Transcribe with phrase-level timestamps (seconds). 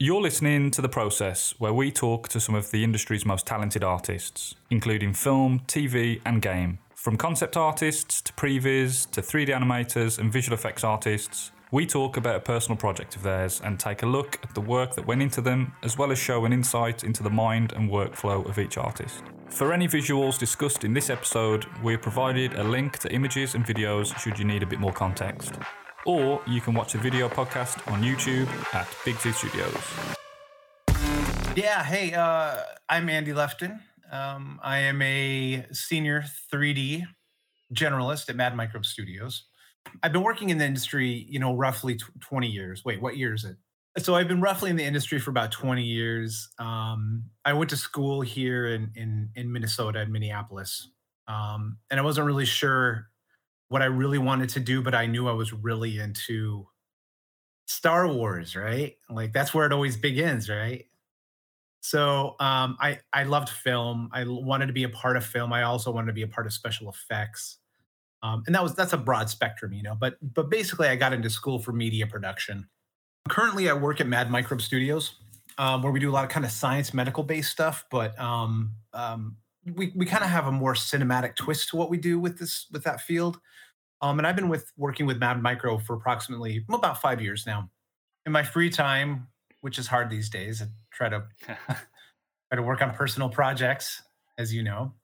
[0.00, 3.82] You're listening to The Process, where we talk to some of the industry's most talented
[3.82, 6.78] artists, including film, TV, and game.
[6.94, 12.36] From concept artists to previs to 3D animators and visual effects artists, we talk about
[12.36, 15.40] a personal project of theirs and take a look at the work that went into
[15.40, 19.24] them, as well as show an insight into the mind and workflow of each artist.
[19.48, 23.66] For any visuals discussed in this episode, we have provided a link to images and
[23.66, 25.54] videos should you need a bit more context.
[26.06, 29.74] Or you can watch the video podcast on YouTube at Big Z Studios.
[31.56, 32.56] Yeah, hey, uh,
[32.88, 33.80] I'm Andy Lefton.
[34.10, 37.04] Um, I am a senior 3D
[37.74, 39.46] generalist at Mad Microbe Studios.
[40.02, 42.84] I've been working in the industry, you know, roughly tw- 20 years.
[42.84, 43.56] Wait, what year is it?
[44.00, 46.48] So I've been roughly in the industry for about 20 years.
[46.60, 50.90] Um, I went to school here in in, in Minnesota, in Minneapolis,
[51.26, 53.07] um, and I wasn't really sure
[53.68, 56.66] what I really wanted to do, but I knew I was really into
[57.66, 58.96] Star Wars, right?
[59.10, 60.86] Like that's where it always begins, right?
[61.80, 64.08] So um, I I loved film.
[64.12, 65.52] I wanted to be a part of film.
[65.52, 67.58] I also wanted to be a part of special effects,
[68.22, 69.94] um, and that was that's a broad spectrum, you know.
[69.94, 72.68] But but basically, I got into school for media production.
[73.28, 75.14] Currently, I work at Mad Microbe Studios,
[75.58, 77.84] um, where we do a lot of kind of science medical based stuff.
[77.90, 79.36] But um, um,
[79.74, 82.66] we we kind of have a more cinematic twist to what we do with this
[82.72, 83.40] with that field.
[84.00, 87.68] Um, and I've been with working with Mad Micro for approximately about five years now.
[88.26, 89.26] In my free time,
[89.60, 94.02] which is hard these days, I try to try to work on personal projects,
[94.38, 94.94] as you know.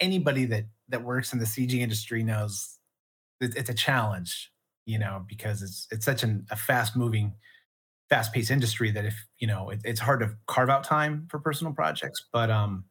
[0.00, 2.78] Anybody that that works in the CG industry knows
[3.40, 4.52] it, it's a challenge,
[4.86, 7.34] you know, because it's it's such an, a fast moving,
[8.08, 11.38] fast paced industry that if you know it, it's hard to carve out time for
[11.38, 12.24] personal projects.
[12.32, 12.84] But um,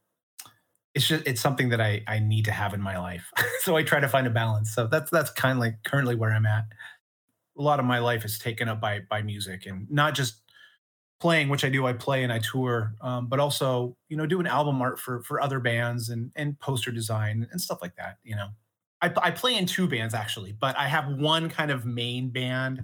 [0.95, 3.31] it's just it's something that I I need to have in my life.
[3.61, 4.73] so I try to find a balance.
[4.73, 6.65] So that's that's kind of like currently where I'm at.
[7.57, 10.41] A lot of my life is taken up by by music and not just
[11.19, 11.85] playing, which I do.
[11.85, 15.41] I play and I tour, um, but also you know doing album art for for
[15.41, 18.17] other bands and and poster design and stuff like that.
[18.23, 18.49] You know,
[19.01, 22.81] I, I play in two bands actually, but I have one kind of main band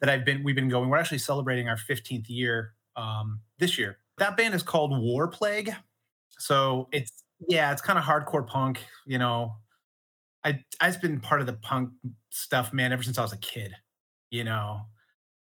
[0.00, 0.88] that I've been we've been going.
[0.88, 3.98] We're actually celebrating our 15th year um, this year.
[4.18, 5.74] That band is called War Plague.
[6.38, 8.84] So it's yeah, it's kind of hardcore punk.
[9.06, 9.56] You know,
[10.44, 11.90] I I've been part of the punk
[12.30, 13.74] stuff, man, ever since I was a kid.
[14.30, 14.82] You know,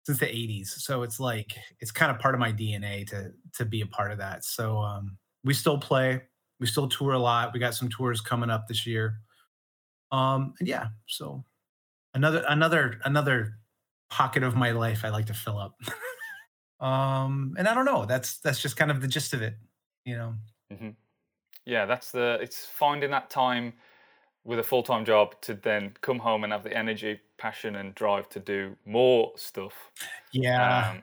[0.06, 0.78] since the 80s.
[0.80, 4.12] So it's like it's kind of part of my DNA to to be a part
[4.12, 4.44] of that.
[4.44, 6.22] So um we still play,
[6.60, 7.52] we still tour a lot.
[7.54, 9.20] We got some tours coming up this year.
[10.12, 11.44] Um and yeah, so
[12.14, 13.58] another another another
[14.10, 15.80] pocket of my life I like to fill up.
[16.80, 19.56] um and I don't know, that's that's just kind of the gist of it,
[20.04, 20.34] you know.
[20.70, 21.05] hmm
[21.66, 22.38] Yeah, that's the.
[22.40, 23.74] It's finding that time
[24.44, 27.94] with a full time job to then come home and have the energy, passion, and
[27.94, 29.74] drive to do more stuff.
[30.32, 30.90] Yeah.
[30.90, 31.02] Um,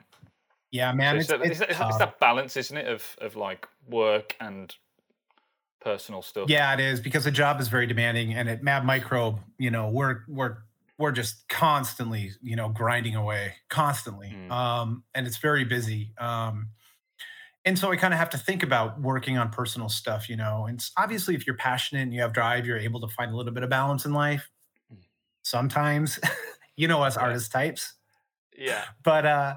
[0.70, 3.36] yeah, so man, it's, it's, that, it's it's, it's that balance, isn't it, of of
[3.36, 4.74] like work and
[5.80, 6.48] personal stuff.
[6.48, 9.88] Yeah, it is because the job is very demanding, and at Mad Microbe, you know,
[9.90, 10.56] we're we're
[10.98, 14.50] we're just constantly, you know, grinding away, constantly, Mm.
[14.50, 16.12] um, and it's very busy.
[16.18, 16.70] Um,
[17.64, 20.66] and so I kind of have to think about working on personal stuff, you know.
[20.66, 23.52] And obviously, if you're passionate and you have drive, you're able to find a little
[23.52, 24.50] bit of balance in life.
[24.92, 24.98] Mm.
[25.42, 26.18] Sometimes,
[26.76, 27.22] you know, us Yeah.
[27.22, 27.94] artist types,
[28.56, 28.84] Yeah.
[29.04, 29.56] but uh,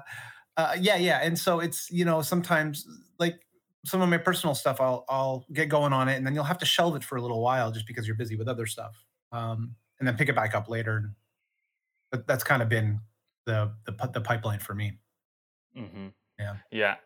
[0.56, 2.86] uh yeah yeah and so it's you know sometimes
[3.18, 3.46] like
[3.84, 6.58] some of my personal stuff i'll i'll get going on it and then you'll have
[6.58, 9.76] to shelve it for a little while just because you're busy with other stuff um
[10.00, 11.14] and then pick it back up later
[12.10, 13.00] but that's kind of been
[13.46, 14.98] the the, the pipeline for me
[15.76, 16.08] Mm-hmm.
[16.38, 16.56] Yeah.
[16.70, 16.96] Yeah,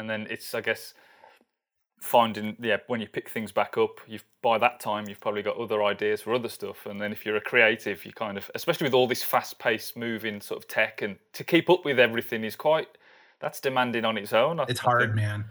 [0.00, 0.94] and then it's I guess
[2.00, 5.56] finding yeah when you pick things back up, you've by that time you've probably got
[5.58, 8.86] other ideas for other stuff, and then if you're a creative, you kind of especially
[8.86, 12.56] with all this fast-paced moving sort of tech and to keep up with everything is
[12.56, 12.88] quite
[13.40, 14.60] that's demanding on its own.
[14.60, 15.44] I- it's hard man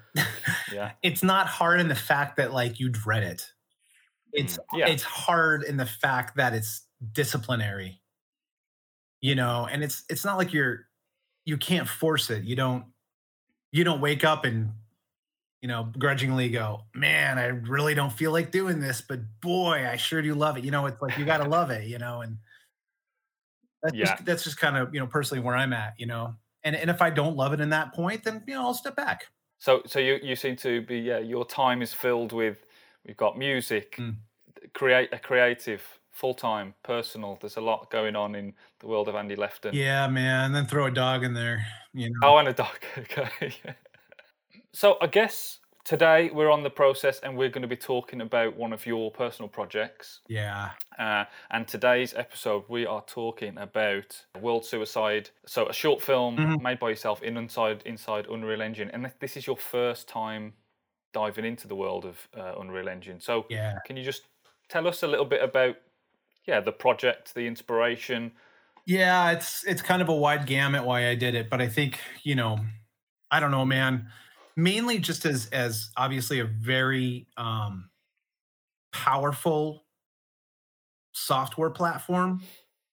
[0.71, 0.91] Yeah.
[1.03, 3.47] it's not hard in the fact that like you dread it
[4.33, 4.87] it's Mm, yeah.
[4.89, 8.01] it's hard in the fact that it's disciplinary
[9.21, 10.87] you know and it's it's not like you're
[11.45, 12.85] you can't force it you don't
[13.71, 14.73] you don't wake up and
[15.61, 19.97] you know grudgingly go man i really don't feel like doing this but boy i
[19.97, 22.21] sure do love it you know it's like you got to love it you know
[22.21, 22.37] and
[23.81, 24.19] that's Yeah.
[24.19, 26.89] just, that's just kind of you know personally where i'm at you know and and
[26.89, 29.25] if i don't love it in that point then you know i'll step back
[29.59, 32.65] So so you you seem to be yeah your time is filled with
[33.05, 34.29] we've got music, Mm.
[34.73, 37.37] create a creative, full time, personal.
[37.39, 39.73] There's a lot going on in the world of Andy Lefton.
[39.75, 42.77] yeah man and then throw a dog in there you know Oh, and a dog.
[42.97, 43.53] Okay.
[44.73, 48.55] so I guess today we're on the process and we're going to be talking about
[48.55, 50.19] one of your personal projects.
[50.27, 50.71] Yeah.
[50.97, 55.29] Uh, and today's episode, we are talking about World Suicide.
[55.47, 56.61] So, a short film Mhm.
[56.61, 60.53] made by yourself in inside inside Unreal Engine, and this is your first time
[61.13, 63.19] diving into the world of uh, Unreal Engine.
[63.19, 63.79] So, Yeah.
[63.85, 64.23] can you just
[64.67, 65.75] tell us a little bit about,
[66.49, 68.31] yeah, the project, the inspiration?
[68.85, 71.99] Yeah, it's it's kind of a wide gamut why I did it, but I think,
[72.23, 72.59] you know,
[73.29, 74.09] I don't know, man.
[74.55, 77.89] Mainly just as as obviously a very um
[78.91, 79.85] powerful
[81.11, 82.41] software platform,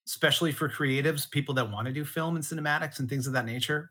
[0.07, 3.47] especially for creatives, people that want to do film and cinematics and things of that
[3.47, 3.91] nature.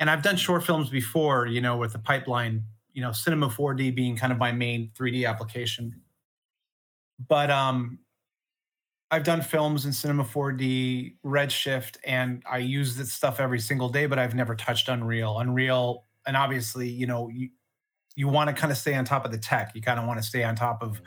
[0.00, 2.64] And I've done short films before, you know, with the pipeline,
[2.94, 6.00] you know, Cinema 4D being kind of my main 3D application.
[7.28, 7.98] But um
[9.14, 14.06] I've done films in Cinema 4D, Redshift, and I use this stuff every single day,
[14.06, 15.38] but I've never touched Unreal.
[15.38, 17.48] Unreal, and obviously, you know, you
[18.16, 19.70] you want to kind of stay on top of the tech.
[19.76, 21.00] You kind of want to stay on top of,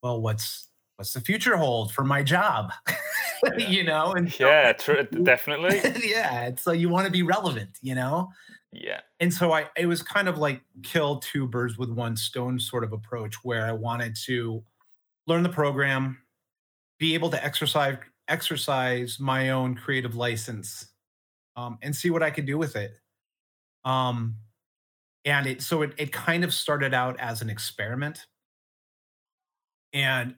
[0.00, 2.72] well, what's what's the future hold for my job?
[3.58, 5.80] you know, and so- Yeah, tr- definitely.
[6.08, 8.30] yeah, it's so you want to be relevant, you know?
[8.72, 12.60] Yeah, and so I it was kind of like kill two birds with one stone
[12.60, 14.62] sort of approach where I wanted to
[15.26, 16.18] learn the program,
[17.00, 17.96] be able to exercise
[18.28, 20.86] exercise my own creative license,
[21.56, 22.92] um, and see what I could do with it.
[23.84, 24.36] Um,
[25.24, 28.26] and it so it it kind of started out as an experiment,
[29.92, 30.34] and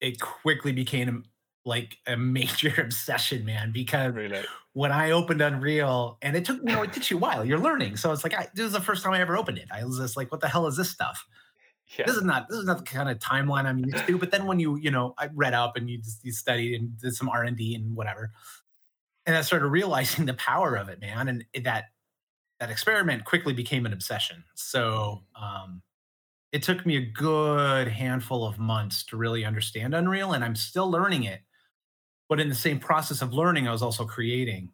[0.00, 1.24] it quickly became
[1.64, 4.44] like a major obsession, man, because really.
[4.72, 7.44] when I opened Unreal, and it took you know it took you a while.
[7.44, 9.68] You're learning, so it's like I, this is the first time I ever opened it.
[9.70, 11.24] I was just like, "What the hell is this stuff?
[11.98, 12.06] Yeah.
[12.06, 14.46] This is not this is not the kind of timeline I'm used to." But then
[14.46, 17.28] when you you know I read up and you just you studied and did some
[17.28, 18.32] R and D and whatever,
[19.24, 21.84] and I started realizing the power of it, man, and that
[22.60, 24.42] that experiment quickly became an obsession.
[24.54, 25.82] So um,
[26.52, 30.90] it took me a good handful of months to really understand Unreal, and I'm still
[30.90, 31.40] learning it.
[32.28, 34.72] But in the same process of learning, I was also creating.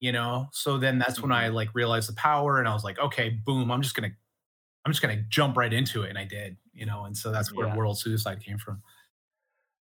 [0.00, 2.98] You know, so then that's when I like realized the power, and I was like,
[2.98, 4.10] okay, boom, I'm just gonna,
[4.84, 6.56] I'm just gonna jump right into it, and I did.
[6.72, 7.76] You know, and so that's where Yeah.
[7.76, 8.82] World Suicide came from.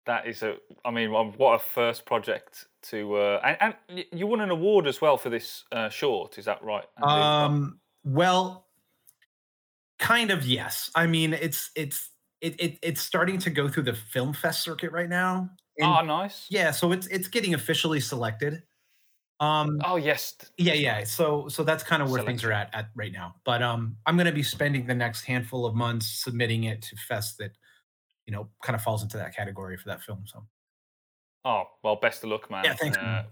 [0.07, 4.27] That is a, I mean, um, what a first project to, uh, and, and you
[4.27, 6.85] won an award as well for this uh, short, is that right?
[7.03, 8.67] Um, well,
[9.99, 10.91] kind of yes.
[10.95, 12.11] I mean, it's it's
[12.43, 15.49] it, it it's starting to go through the film fest circuit right now.
[15.79, 16.47] and- oh, nice.
[16.51, 18.63] yeah, so it's it's getting officially selected.
[19.41, 20.35] Um, Oh, yes.
[20.59, 21.05] yeah, yeah.
[21.05, 23.37] So so that's kind of where things are at at right now.
[23.45, 26.97] But um, I'm going to be spending the next handful of months submitting it to
[26.97, 27.53] fest that
[28.27, 30.27] you know kind of falls into that category for that film.
[30.27, 30.47] So
[31.45, 32.71] Oh, well, best of luck, man.
[32.71, 33.25] Yeah, thanks, Uh,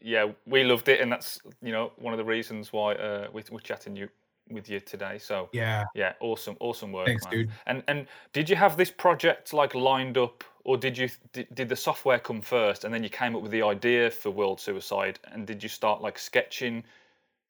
[0.00, 3.42] yeah, we loved it, and that's, you know, one of the reasons why uh, we,
[3.50, 4.08] we're chatting you
[4.50, 5.18] with you today.
[5.18, 7.34] So, yeah, yeah, awesome, awesome work, thanks, man.
[7.34, 7.50] dude.
[7.66, 11.68] And and did you have this project like lined up, or did you did, did
[11.68, 15.18] the software come first, and then you came up with the idea for World Suicide,
[15.32, 16.84] and did you start like sketching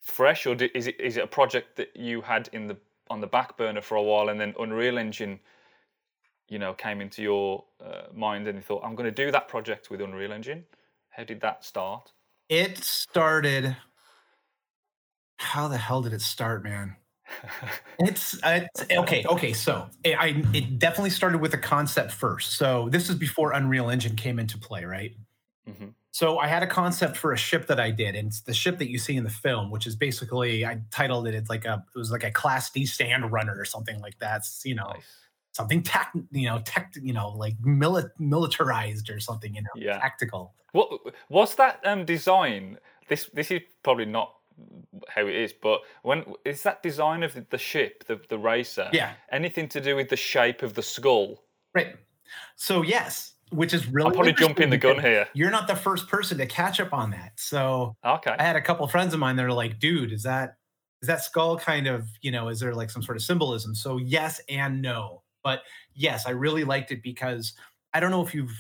[0.01, 2.77] fresh, or did, is it is it a project that you had in the
[3.11, 5.41] on the back burner for a while, and then Unreal Engine,
[6.49, 9.49] you know, came into your uh, mind, and you thought, I'm going to do that
[9.49, 10.65] project with Unreal Engine.
[11.11, 12.13] How did that start?
[12.49, 13.77] It started.
[15.41, 16.97] How the hell did it start, man?
[17.99, 19.25] It's, it's okay.
[19.27, 22.55] Okay, so it, I it definitely started with a concept first.
[22.55, 25.15] So this is before Unreal Engine came into play, right?
[25.67, 28.55] hmm So I had a concept for a ship that I did, and it's the
[28.55, 31.35] ship that you see in the film, which is basically I titled it.
[31.35, 34.39] It's like a it was like a Class D sand runner or something like that.
[34.39, 35.05] It's, you know, Nice.
[35.53, 39.99] something tech, you know, tech, you know, like mili- militarized or something, you know, Yeah.
[39.99, 40.55] tactical.
[40.73, 40.89] What
[41.29, 42.79] was that um, design?
[43.09, 44.40] This this is probably not
[45.09, 48.89] how it is, but when is that design of the, ship, the the racer?
[48.93, 49.15] Yeah.
[49.33, 51.45] Anything to do with the shape of the skull?
[51.75, 51.97] Right.
[52.57, 55.27] So yes, which is really I'm probably jumping the gun here.
[55.35, 57.33] You're not the first person to catch up on that.
[57.37, 58.35] So Okay.
[58.39, 60.57] I had a couple friends of mine that are like, dude, is that
[61.03, 63.75] is that skull kind of, you know, is there like some sort of symbolism?
[63.75, 65.23] So yes and no.
[65.43, 65.63] But
[65.95, 67.55] yes, I really liked it because
[67.95, 68.53] I don't know if you've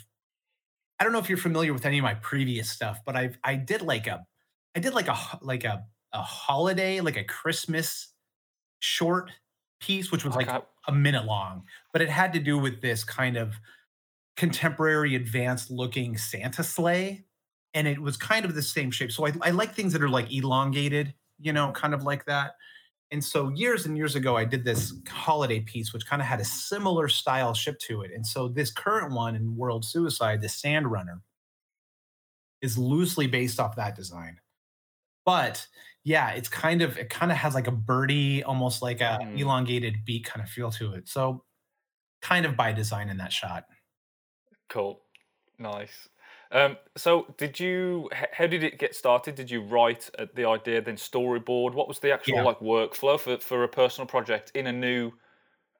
[0.98, 3.54] I don't know if you're familiar with any of my previous stuff, but I I
[3.56, 4.26] did like a
[4.74, 8.14] I did like a like a a holiday, like a Christmas
[8.80, 9.32] short
[9.80, 10.60] piece, which was like Okay.
[10.88, 13.56] a minute long, but it had to do with this kind of
[14.36, 17.24] contemporary, advanced looking Santa sleigh.
[17.74, 19.12] And it was kind of the same shape.
[19.12, 22.56] So I, I like things that are like elongated, you know, kind of like that.
[23.12, 26.40] And so years and years ago, I did this holiday piece, which kind of had
[26.40, 28.12] a similar style ship to it.
[28.12, 31.22] And so this current one in World Suicide, the Sand Runner,
[32.62, 34.38] is loosely based off that design.
[35.24, 35.66] But
[36.04, 39.38] yeah, it's kind of it kind of has like a birdie, almost like a Mm.
[39.40, 41.08] elongated beat kind of feel to it.
[41.08, 41.44] So
[42.22, 43.64] kind of by design in that shot.
[44.68, 45.02] Cool.
[45.58, 46.08] Nice.
[46.52, 48.08] Um, so, did you?
[48.32, 49.36] How did it get started?
[49.36, 51.74] Did you write uh, the idea, then storyboard?
[51.74, 52.42] What was the actual Yeah.
[52.42, 55.12] like workflow for, for a personal project in a new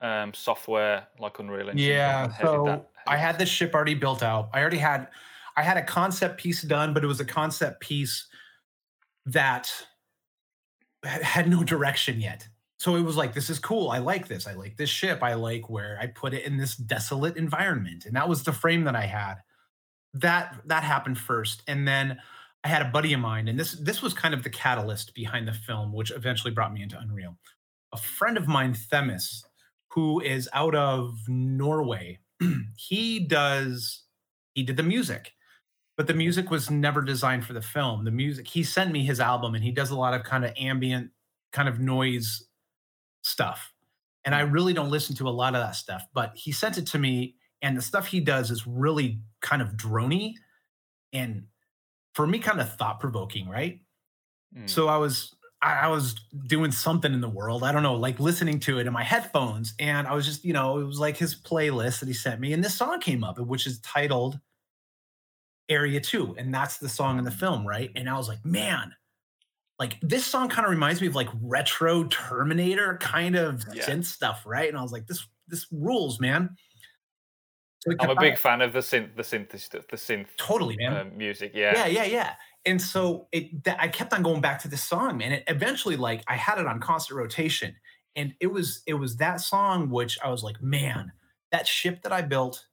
[0.01, 1.89] um, software like Unreal Engine?
[1.89, 2.29] Yeah.
[2.31, 4.51] How So that- I had this ship already built out.
[4.53, 5.09] I already had
[5.57, 8.27] I had a concept piece done, but it was a concept piece
[9.27, 9.71] that
[11.05, 12.49] had no direction yet.
[12.79, 13.91] So it was like, this is cool.
[13.91, 14.47] I like this.
[14.47, 15.23] I like this ship.
[15.23, 18.07] I like where I put it in this desolate environment.
[18.07, 19.37] And that was the frame that I had.
[20.15, 21.63] That that happened first.
[21.69, 22.19] And then
[22.65, 25.49] I had a buddy of mine, and this this was kind of the catalyst behind
[25.49, 27.39] the film, which eventually brought me into Unreal.
[27.93, 29.45] A friend of mine, Themis,
[29.89, 32.19] who is out of Norway,
[32.77, 34.03] he does
[34.55, 35.33] he did the music
[36.01, 39.21] but the music was never designed for the film the music he sent me his
[39.21, 41.11] album and he does a lot of kind of ambient
[41.53, 42.47] kind of noise
[43.23, 43.75] stuff
[44.25, 46.87] and i really don't listen to a lot of that stuff but he sent it
[46.87, 50.33] to me and the stuff he does is really kind of drony
[51.13, 51.45] and
[52.15, 53.81] for me kind of thought provoking right
[54.57, 54.69] Mm.
[54.69, 56.15] so I was I I was
[56.49, 57.63] doing something in the world.
[57.63, 59.75] I don't know, like listening to it in my headphones.
[59.79, 62.53] And I was just, you know, it was like his playlist that he sent me.
[62.53, 64.41] And this song came up, which is titled
[65.71, 66.35] Area 2.
[66.37, 67.91] And that's the song in the film, right?
[67.97, 68.93] And I was like, man,
[69.79, 73.87] like this song kind of reminds me of like retro Terminator kind of Yeah.
[73.87, 74.69] synth stuff, right?
[74.69, 76.57] And I was like, this this rules, man.
[77.81, 80.93] So I'm a big fan of the synth, the synth the synth totally, man.
[80.97, 81.53] um, music.
[81.55, 81.73] Yeah.
[81.75, 82.35] yeah yeah yeah
[82.67, 85.97] and so it that i kept on going back to this song man it eventually
[85.97, 87.75] like i had it on constant rotation
[88.17, 91.11] and it was it was that song which i was like man
[91.53, 92.67] that ship that i built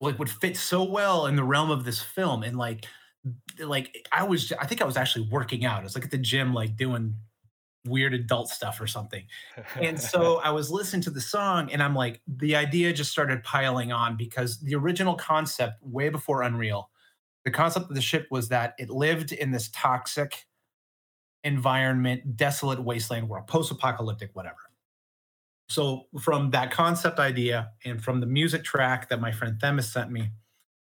[0.00, 2.86] like would fit so well in the realm of this film and like
[3.60, 6.18] like i was i think i was actually working out i was like at the
[6.18, 7.14] gym like doing
[7.84, 9.24] weird adult stuff or something
[9.80, 13.42] and so I was listening to the song and I'm like, the idea just started
[13.42, 16.90] piling on because the original concept, way before Unreal,
[17.44, 20.46] the concept of the ship was that it lived in this toxic
[21.44, 24.56] environment, desolate wasteland world, post apocalyptic, whatever.
[25.68, 30.10] So, from that concept idea and from the music track that my friend Themis sent
[30.10, 30.30] me,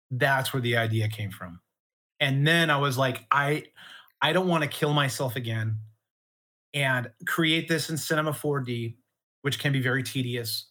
[0.09, 1.59] that's where the idea came from.
[2.19, 3.65] And then I was like, I,
[4.21, 5.79] I don't want to kill myself again
[6.73, 8.95] and create this in Cinema 4D,
[9.41, 10.67] which can be very tedious.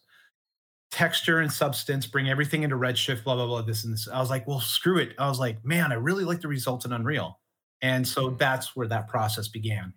[0.89, 4.07] Texture and substance, bring everything into Redshift, blah, blah, blah, this and this.
[4.07, 5.13] I was like, well, screw it.
[5.19, 7.39] I was like, man, I really like the results in Unreal.
[7.81, 8.37] And so mm-hmm.
[8.37, 9.93] that's where that process began.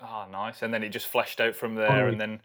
[0.00, 0.62] Oh, nice.
[0.62, 2.12] And then it just fleshed out from there, Totally.
[2.12, 2.40] and then.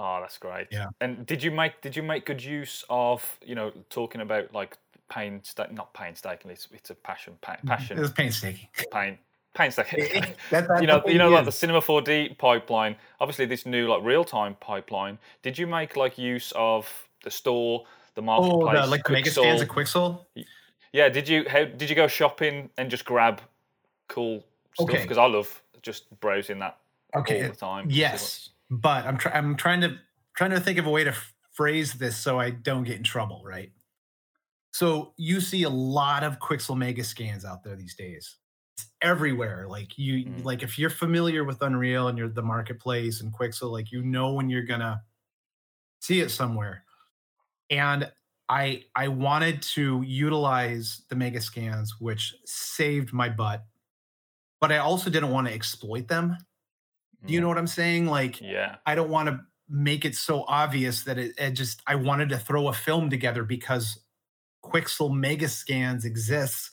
[0.00, 0.68] Oh, that's great.
[0.70, 0.86] Yeah.
[1.00, 4.78] And did you make did you make good use of you know talking about like
[5.10, 7.66] pain not painstakingly it's, it's a passion pa- mm-hmm.
[7.66, 8.68] It passion was painstaking.
[8.92, 9.18] pain
[9.54, 9.98] painstaking.
[10.04, 12.94] It- it- that- that's you know you know like the Cinema 4D pipeline.
[13.20, 15.18] Obviously, this new like real time pipeline.
[15.42, 16.88] Did you make like use of
[17.24, 20.24] the store, the Oh, marketplace, the, like the Megascans of Quixel.
[20.92, 21.08] Yeah.
[21.08, 23.40] Did you how did you go shopping and just grab
[24.06, 24.88] cool stuff?
[24.90, 25.02] Okay.
[25.02, 26.76] Because I love just browsing that
[27.16, 27.42] Okay.
[27.42, 27.86] all the time.
[27.90, 29.36] Yes, but I'm trying.
[29.36, 29.98] I'm trying to
[30.36, 33.02] trying to think of a way to f- phrase this so I don't get in
[33.04, 33.42] trouble.
[33.44, 33.72] Right.
[34.72, 38.36] So you see a lot of Quixel Megascans out there these days.
[38.76, 39.66] It's everywhere.
[39.68, 40.44] Like you, Mm.
[40.44, 44.32] like if you're familiar with Unreal and you're the marketplace and Quixel, like you know
[44.34, 45.02] when you're gonna
[46.00, 46.84] see it somewhere.
[47.70, 48.12] And
[48.48, 53.64] I I wanted to utilize the Megascans, which saved my butt,
[54.60, 56.36] but I also didn't want to exploit them.
[57.26, 57.42] Do you Mm.
[57.42, 58.06] know what I'm saying?
[58.06, 58.76] Like Yeah.
[58.86, 62.38] I don't want to make it so obvious that it, it just I wanted to
[62.38, 64.00] throw a film together because
[64.64, 66.70] Quixel Megascans exists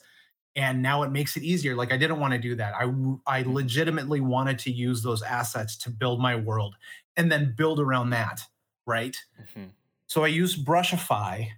[0.56, 1.76] and now it makes it easier.
[1.76, 2.74] Like I didn't want to do that.
[2.76, 2.92] I
[3.28, 6.76] I legitimately wanted to use those assets to build my world
[7.18, 8.42] and then build around that,
[8.86, 9.16] right?
[9.42, 9.72] Mhm.
[10.08, 11.50] So I used Brushify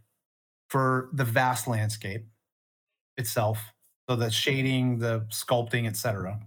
[0.69, 2.25] for the vast landscape
[3.17, 3.73] itself.
[4.09, 6.39] So the shading, the sculpting, etc.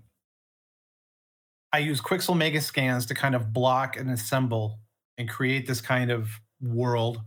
[1.72, 4.80] I use Quixel Megascans to kind of block and assemble
[5.18, 7.22] and create this kind of world.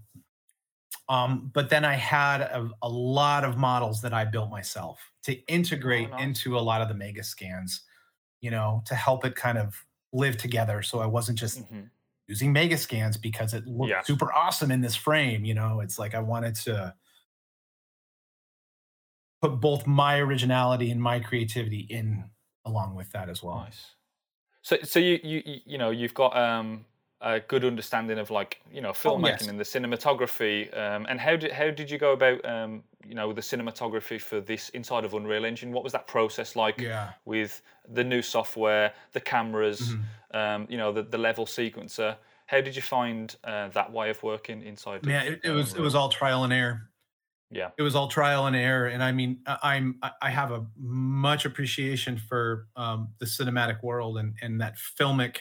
[1.10, 5.34] Um, but then I had a, a lot of models that I built myself to
[5.48, 6.22] integrate nice.
[6.24, 7.82] into a lot of the Megascans,
[8.42, 10.82] you know, to help it kind of live together.
[10.82, 11.90] So I wasn't just Mhm.
[12.28, 15.46] using Megascans because it looked super awesome in this frame.
[15.46, 16.96] You know, it's like I wanted to
[19.42, 22.30] put both my originality and my creativity in
[22.66, 23.60] along with that as well.
[23.60, 23.96] Nice.
[24.64, 26.86] So, so you, you, you- know, you've got um,
[27.22, 29.48] a good understanding of like you know filmmaking Oh, yes.
[29.48, 30.76] and the cinematography.
[30.78, 34.40] Um, and how did how did you go about um, you know the cinematography for
[34.42, 35.72] this inside of Unreal Engine?
[35.72, 37.12] What was that process like Yeah.
[37.26, 37.62] with
[37.94, 40.38] the new software, the cameras, Mm-hmm.
[40.38, 42.16] um, you know the, the level sequencer?
[42.46, 44.98] How did you find uh, that way of working inside?
[44.98, 46.90] of, Man, it, it uh, was it was all trial and error.
[47.50, 51.44] Yeah, It was all trial and error, and I mean, I'm I- have a much
[51.46, 55.40] appreciation for um, the cinematic world and and that filmic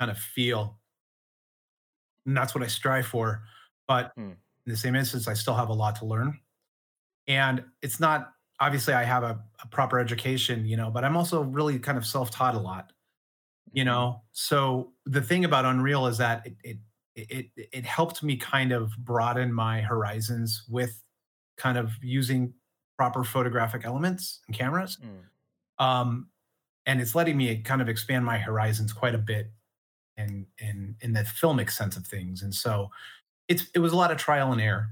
[0.00, 0.80] kind of feel,
[2.26, 3.44] and that's what I strive for.
[3.86, 4.34] But Hmm.
[4.66, 6.40] in the same instance, I still have a lot to learn,
[7.28, 11.42] and it's not obviously I have a, a proper education, you know, but I'm also
[11.42, 12.92] really kind of self taught a lot.
[13.74, 13.84] you Mhm.
[13.84, 16.78] know so the thing about unreal is that it it
[17.16, 21.02] it, it helped me kind of broaden my horizons with
[21.56, 22.52] kind of using
[22.96, 24.98] proper photographic elements and cameras.
[25.02, 25.84] Mm.
[25.84, 26.28] um
[26.86, 29.50] and it's letting me kind of expand my horizons quite a bit
[30.16, 32.42] in in in the filmic sense of things.
[32.42, 32.90] And so
[33.48, 34.90] it's it was a lot of trial and error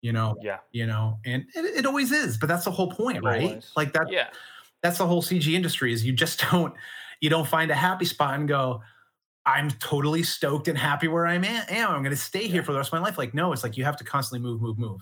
[0.00, 3.22] you know yeah, you know and it, it always is but that's the whole point
[3.24, 3.42] right?
[3.42, 3.72] Always.
[3.76, 4.28] like that yeah,
[4.82, 6.74] that's the whole CG industry is you just don't
[7.20, 8.80] you don't find a happy spot and go
[9.56, 11.70] I'm totally stoked and happy where I'm at.
[11.72, 12.66] I'm going to stay here Yeah.
[12.66, 13.18] for the rest of my life?
[13.18, 15.00] Like no, it's like you have to constantly move, move, move.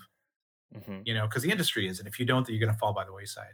[0.85, 2.79] hmm You know, because the industry is, and if you don't, then you're going to
[2.79, 3.53] fall by the wayside.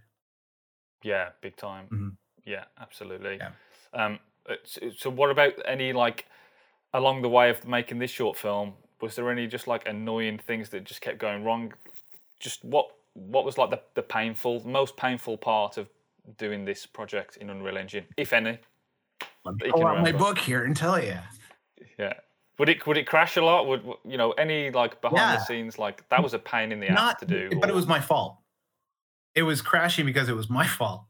[1.03, 1.87] yeah, big time.
[1.91, 2.17] Mhm.
[2.45, 3.37] Yeah, absolutely.
[3.37, 3.51] Yeah.
[3.93, 4.19] Um,
[4.49, 6.25] uh, so, so what about any like
[6.93, 8.73] along the way of making this short film?
[9.01, 11.73] Was there any just like annoying things that just kept going wrong?
[12.39, 15.87] Just what what was like the, the painful, most painful part of
[16.37, 18.57] doing this project in Unreal Engine, if any?
[19.45, 21.17] Let me pull out my book here and tell you.
[21.99, 22.13] Yeah.
[22.59, 23.67] Would it would it crash a lot?
[23.67, 25.35] Would you know any like behind Yeah.
[25.37, 27.49] the scenes like that was a pain in the ass to do?
[27.59, 28.37] but it was my fault.
[29.35, 31.05] It was crashing because it was my fault,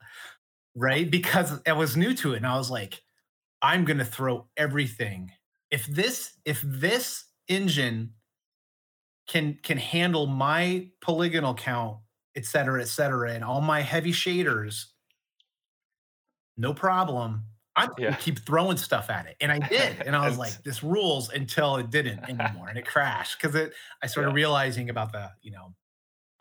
[0.76, 1.10] right?
[1.10, 3.02] Because I was new to it, and I was like,
[3.62, 5.32] I'm going to throw everything.
[5.72, 8.14] If this, if this engine
[9.28, 11.98] can can handle my polygonal count,
[12.36, 14.86] et cetera, et cetera, and all my heavy shaders,
[16.56, 17.44] no problem.
[17.76, 20.84] I'm gonna keep throwing stuff at it, and I did, and I was like, "This
[20.84, 23.74] rules," until it didn't anymore, and it crashed because it.
[24.04, 24.34] I started Yeah.
[24.34, 25.76] realizing about the, you know,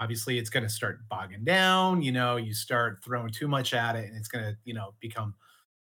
[0.00, 2.02] obviously it's going to start bogging down.
[2.02, 4.94] You know, you start throwing too much at it, and it's going to, you know,
[5.00, 5.34] become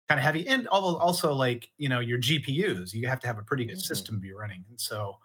[0.08, 0.46] kind of heavy.
[0.48, 3.80] And al- also, like, you know, your GPUs, you have to have a pretty good
[3.80, 3.82] Mhm.
[3.82, 4.64] system to be running.
[4.68, 5.18] And so,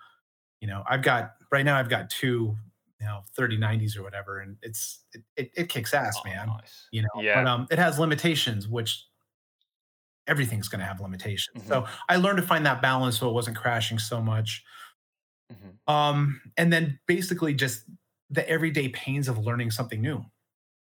[0.61, 2.55] you know, I've got right now, I've got two,
[2.99, 6.55] you know, 3090s or whatever, and it's it, it, it kicks ass, Oh, man.
[6.59, 6.91] nice.
[6.91, 7.33] You know, Yeah.
[7.33, 9.05] but um, it has limitations, which
[10.27, 11.57] everything's going to have limitations.
[11.57, 11.67] Mm-hmm.
[11.67, 14.63] So I learned to find that balance so it wasn't crashing so much.
[15.51, 15.91] Mhm.
[15.91, 17.83] Um, and then basically just
[18.29, 20.23] the everyday pains of learning something new.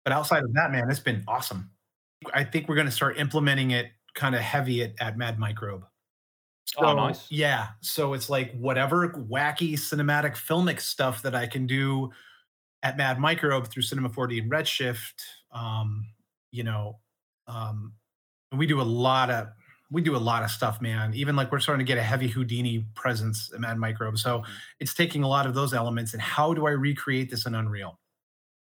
[0.05, 1.71] But outside of that, man, it's been awesome.
[2.35, 5.85] I think we're going to start implementing it kind of heavy at, at Mad Microbe.
[6.79, 7.31] Oh, nice.
[7.31, 7.69] Yeah.
[7.81, 12.11] So it's like whatever wacky cinematic filmic stuff that I can do
[12.83, 15.15] at Mad Microbe through Cinema 4D and Redshift.
[15.53, 16.07] Um,
[16.51, 16.99] you know,
[17.47, 17.93] um,
[18.57, 19.49] and we do a lot of
[19.91, 21.15] we do a lot of stuff, man.
[21.15, 24.19] Even like we're starting to get a heavy Houdini presence at Mad Microbe.
[24.19, 24.63] So Mhm.
[24.81, 28.01] it's taking a lot of those elements and how do I recreate this in Unreal?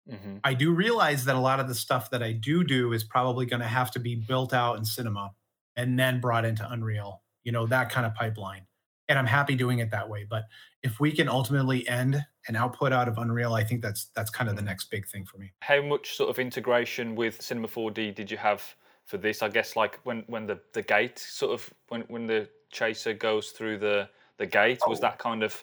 [0.07, 0.45] Mhm.
[0.45, 3.47] I do realize that a lot of the stuff that I do do is probably
[3.47, 5.35] going to have to be built out in cinema
[5.77, 8.67] and then brought into Unreal, you know, that kind of pipeline.
[9.09, 10.25] And I'm happy doing it that way.
[10.25, 10.45] But
[10.83, 14.49] if we can ultimately end an output out of Unreal, I think that's that's kind
[14.51, 14.67] of the Mhm.
[14.67, 15.53] next big thing for me.
[15.63, 19.43] How much sort of integration with Cinema 4D did you have for this?
[19.43, 23.51] I guess like when when the the gate sort of when when the chaser goes
[23.51, 25.03] through the the gate was Oh.
[25.03, 25.63] that kind of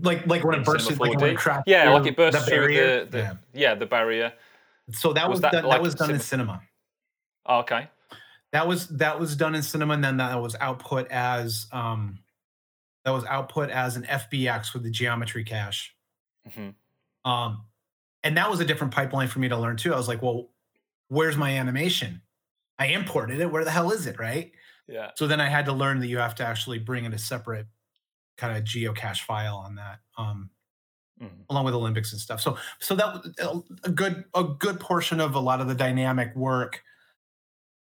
[0.00, 1.62] Like like when it bursts, like when it 4D?
[1.66, 3.34] yeah, like it bursts through the, the yeah.
[3.52, 3.74] yeah.
[3.74, 4.32] the barrier.
[4.92, 6.62] So that was was, that done, like that was done in cinema-.
[7.46, 7.88] Oh, okay.
[8.52, 12.18] That was that was done in cinema, and then that was output as um,
[13.04, 15.94] that was output as an FBX with the geometry cache.
[16.52, 16.70] hmm
[17.24, 17.64] Um,
[18.22, 19.92] and that was a different pipeline for me to learn too.
[19.92, 20.50] I was like, well,
[21.08, 22.20] where's my animation?
[22.82, 23.50] I imported it.
[23.50, 24.18] Where the hell is it?
[24.18, 24.52] Right.
[24.88, 25.10] Yeah.
[25.14, 27.66] So then I had to learn that you have to actually bring in a separate
[28.36, 30.50] kind of geocache file on that, um,
[31.20, 31.44] Mhm.
[31.48, 32.40] along with Alembics and stuff.
[32.40, 36.34] So so that a- a good a good portion of a lot of the dynamic
[36.34, 36.82] work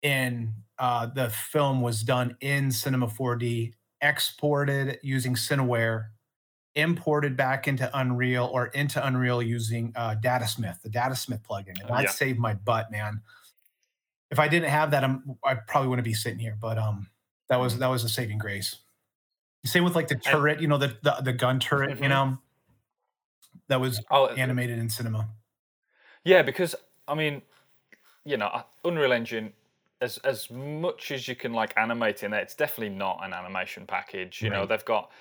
[0.03, 6.09] in uh, the film was done in Cinema 4D, exported using Cineware,
[6.75, 11.79] imported back into Unreal or into Unreal using uh, Datasmith, the Datasmith plugin.
[11.79, 12.09] And that yeah.
[12.09, 13.21] saved my butt, man.
[14.31, 16.57] If I didn't have that, I'm, I probably wouldn't be sitting here.
[16.59, 17.09] But um,
[17.49, 17.79] that was Mhm.
[17.79, 18.77] that was a saving grace.
[19.65, 22.09] Same with like the turret, you know, the the, the gun turret, you Mhm.
[22.09, 22.39] know,
[23.67, 25.29] that was Oh, animated in cinema.
[26.23, 26.75] Yeah, because
[27.07, 27.41] I mean,
[28.25, 29.53] you know, Unreal Engine
[30.01, 33.87] as as much as you can like animate in there, it's definitely not an animation
[33.87, 34.43] package.
[34.43, 35.11] You know, they've got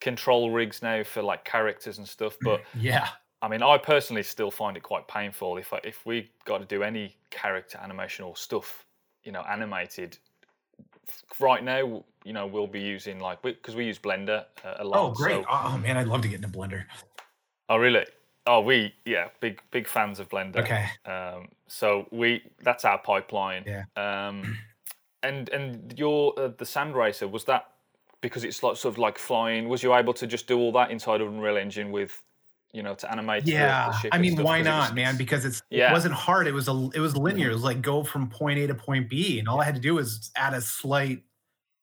[0.00, 3.08] control rigs now for like characters and stuff, but Yeah.
[3.42, 6.64] I mean, I personally still find it quite painful if I, if we got to
[6.66, 8.84] do any character animation or stuff,
[9.24, 10.18] you know, animated.
[11.40, 14.98] Right now, you know, we'll be using like because we, use Blender uh, a lot.
[14.98, 15.42] Oh, great.
[15.42, 16.84] so- Oh, man, I'd love to get in a blender.
[17.68, 18.04] oh, really?
[18.46, 20.56] Oh, we yeah, big big fans of Blender.
[20.58, 20.86] Okay.
[21.04, 23.64] Um, so we that's our pipeline.
[23.66, 23.84] Yeah.
[23.96, 24.56] Um,
[25.22, 27.68] and and your uh, the Sand Racer was that
[28.22, 29.68] because it's like sort of like flying.
[29.68, 32.22] Was you able to just do all that inside of Unreal Engine with,
[32.72, 33.44] you know, to animate?
[33.44, 34.00] the- the Yeah.
[34.12, 35.16] I mean, why why 'Cause it was- not, man?
[35.16, 35.90] Because it's Yeah.
[35.90, 36.46] it wasn't hard.
[36.46, 37.50] It was a it was linear.
[37.50, 39.80] It was like go from point A to point B, and all I had to
[39.80, 41.24] do was add a slight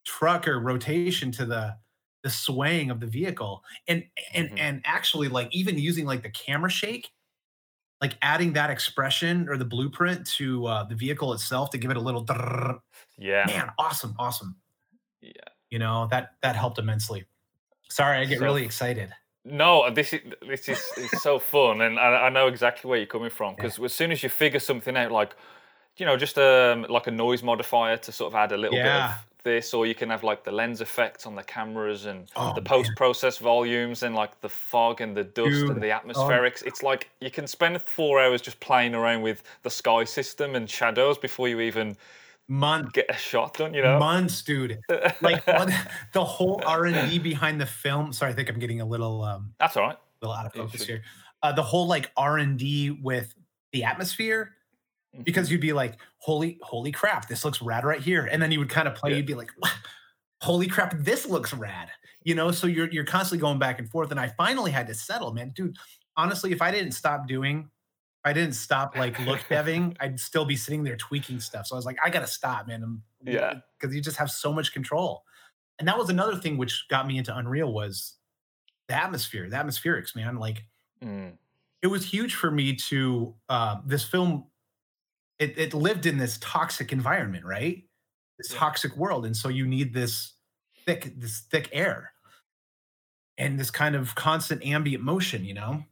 [0.06, 1.78] truck or rotation to the
[2.23, 4.60] the swaying of the vehicle, and and Mhm.
[4.60, 7.12] and actually like even using like the camera shake,
[8.02, 11.97] like adding that expression or the blueprint to uh, the vehicle itself to give it
[11.97, 12.26] a little.
[13.17, 13.45] Yeah.
[13.47, 14.56] man, awesome, awesome.
[15.21, 15.32] Yeah.
[15.69, 17.26] You know that that helped immensely.
[17.89, 19.12] Sorry, I get So- really excited.
[19.49, 23.07] No, this is this is it's so fun, and I, I know exactly where you're
[23.07, 25.36] coming from because as soon as you figure something out, like
[25.97, 28.86] you know, just um like a noise modifier to sort of add a little bit
[28.86, 29.12] of
[29.43, 32.62] this, or you can have like the lens effects on the cameras and Oh, the
[32.62, 35.99] post process volumes and like the fog and the dust Dude, and the oh.
[35.99, 36.63] atmospherics.
[36.65, 40.69] It's like you can spend four hours just playing around with the sky system and
[40.69, 41.95] shadows before you even
[42.49, 43.73] Month get a shot done.
[43.73, 44.79] You know, months, dude.
[45.21, 45.69] like what,
[46.13, 48.13] the whole R and D behind the film.
[48.13, 49.97] Sorry, I think I'm getting a little um that's all right.
[49.97, 51.03] A little out of focus here.
[51.43, 53.33] Uh, the whole like R and D with
[53.73, 54.53] the atmosphere,
[55.13, 55.23] Mm-hmm.
[55.23, 58.60] because you'd be like, "Holy, holy crap, this looks rad right here," and then you
[58.60, 59.12] would kind of play.
[59.12, 59.17] Yeah.
[59.17, 59.49] You'd be like,
[60.41, 61.89] "Holy crap, this looks rad,"
[62.23, 62.51] you know.
[62.51, 65.51] So you're you're constantly going back and forth, and I finally had to settle, man,
[65.55, 65.77] dude.
[66.17, 67.69] Honestly, if I didn't stop doing,
[68.27, 71.67] I didn't stop like look deving, I'd still be sitting there tweaking stuff.
[71.67, 72.81] So I was like, I gotta stop, man.
[72.81, 73.55] I'm- Yeah.
[73.79, 75.23] because you just have so much control.
[75.79, 78.15] And that was another thing which got me into Unreal was
[78.87, 80.37] the atmosphere, the atmospherics, man.
[80.37, 80.65] Like
[81.03, 81.37] Mm.
[81.83, 84.45] it was huge for me to uh, this film.
[85.39, 87.83] It, it lived in this toxic environment, right?
[88.39, 88.57] This Yeah.
[88.59, 90.33] toxic world, and so you need this
[90.85, 92.13] thick, this thick air,
[93.37, 95.83] and this kind of constant ambient motion, you know.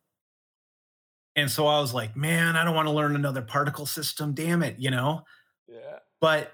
[1.35, 4.33] And so I was like, man, I don't want to learn another particle system.
[4.33, 5.23] Damn it, you know
[5.67, 5.99] Yeah.
[6.21, 6.53] but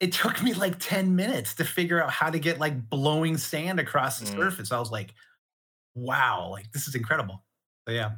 [0.00, 3.80] it took me like 10 minutes to figure out how to get like blowing sand
[3.80, 4.38] across the Mm.
[4.38, 4.72] surface.
[4.72, 5.14] I was like,
[5.94, 7.44] wow, like this is incredible.
[7.88, 8.16] So yeah.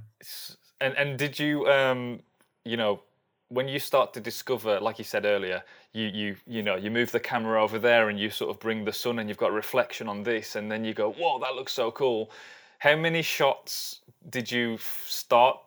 [0.80, 2.22] And and did you um
[2.64, 3.02] you know
[3.48, 7.12] when you start to discover like you said earlier you you you know you move
[7.12, 10.08] the camera over there and you sort of bring the sun and you've got reflection
[10.08, 12.30] on this and then you go whoa that looks so cool
[12.78, 15.58] how many shots did you start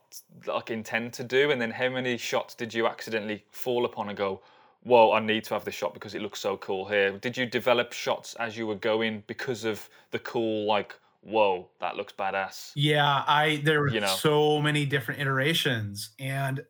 [0.45, 4.17] like intend to do and then how many shots did you accidentally fall upon and
[4.17, 4.41] go
[4.84, 7.45] whoa i need to have this shot because it looks so cool here did you
[7.45, 12.71] develop shots as you were going because of the cool like whoa that looks badass
[12.75, 14.08] Yeah, I there were You know.
[14.15, 16.63] so many different iterations and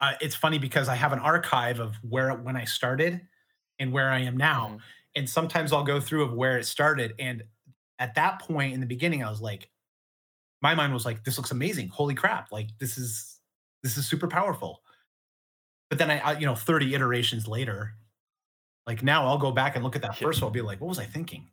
[0.00, 3.26] uh, it's funny because I have an archive of where when I started
[3.78, 4.68] and where I am now.
[4.68, 4.82] Mhm.
[5.16, 7.42] And sometimes I'll go through of where it started and
[7.98, 9.70] at that point in the beginning I was like
[10.60, 11.88] my mind was like this looks amazing.
[11.88, 12.50] Holy crap.
[12.52, 13.40] Like this is
[13.82, 14.82] this is super powerful.
[15.88, 17.94] But then I, I you know 30 iterations later
[18.86, 20.88] like now I'll go back and look at that first one I'll be like what
[20.88, 21.48] was I thinking?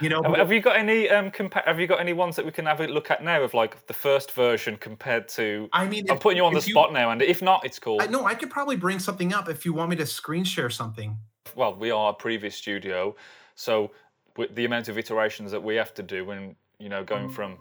[0.00, 2.44] You know, Have, have you got any um compa- have you got any ones that
[2.46, 5.86] we can have a look at now of like the first version compared to I
[5.86, 8.00] mean I'm if- putting you on the if spot now and if not it's cool.
[8.00, 10.70] I know I could probably bring something up if you want me to screen share
[10.70, 11.16] something.
[11.54, 13.14] Well, we are a previs studio,
[13.56, 13.90] so
[14.36, 17.58] with the amount of iterations that we have to do when you know going from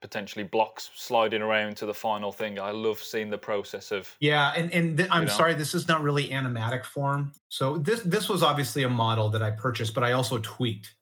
[0.00, 4.52] potentially blocks sliding around to the final thing, I love seeing the process of Yeah,
[4.56, 5.32] and and th- I'm know?
[5.32, 7.32] sorry, this is not really animatic form.
[7.48, 10.94] So this this was obviously a model that I purchased, but I also tweaked.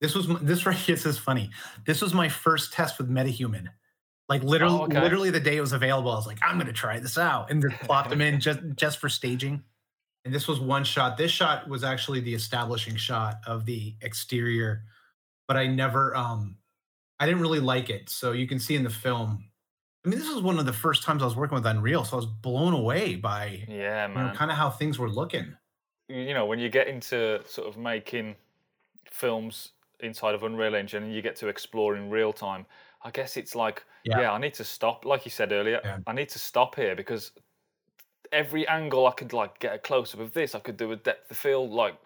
[0.00, 0.96] This was this right here.
[0.96, 1.50] This is funny.
[1.86, 3.68] This was my first test with MetaHuman.
[4.28, 5.00] Like literally, Oh, okay.
[5.00, 7.62] literally the day it was available, I was like, I'm gonna try this out, and
[7.62, 9.62] just plopped them in just just for staging.
[10.24, 11.16] And this was one shot.
[11.16, 14.84] This shot was actually the establishing shot of the exterior,
[15.46, 16.56] but I never um
[17.20, 18.08] I didn't really like it.
[18.10, 19.44] So you can see in the film.
[20.04, 22.14] I mean, this was one of the first times I was working with Unreal, so
[22.16, 25.56] I was blown away by yeah, you know, kind of how things were looking.
[26.08, 28.36] you know when you get into sort of making
[29.10, 32.66] films inside of Unreal Engine and you get to explore in real time,
[33.02, 34.20] I guess it's like, Yeah.
[34.20, 35.04] yeah, I need to stop.
[35.04, 35.98] Like you said earlier, Yeah.
[36.06, 37.32] I need to stop here because
[38.32, 40.96] every angle I could like get a close up of this, I could do a
[40.96, 41.98] depth of field like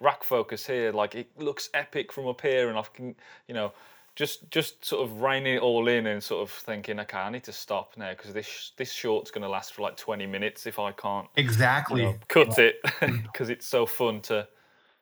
[0.00, 0.92] rack focus here.
[0.92, 3.16] Like it looks epic from up here, and I can,
[3.48, 3.72] you know,
[4.16, 7.44] just just sort of reining it all in and sort of thinking, okay, I need
[7.44, 10.78] to stop now because this this short's going to last for like 20 minutes if
[10.78, 12.02] I can't you Exactly.
[12.04, 14.46] know, cut it because it's so fun to.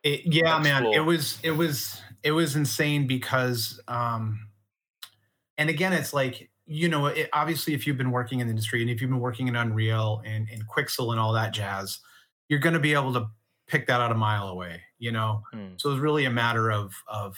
[0.04, 4.48] It, yeah, man, it was it was it was insane because um
[5.56, 8.80] and again it's like you know it, obviously if you've been working in the industry
[8.80, 11.98] and if you've been working in Unreal and and Quixel and all that jazz,
[12.48, 13.26] you're going to be able to
[13.66, 15.42] pick that out a mile away, you know.
[15.52, 15.74] Hmm.
[15.76, 17.36] So it's really a matter of of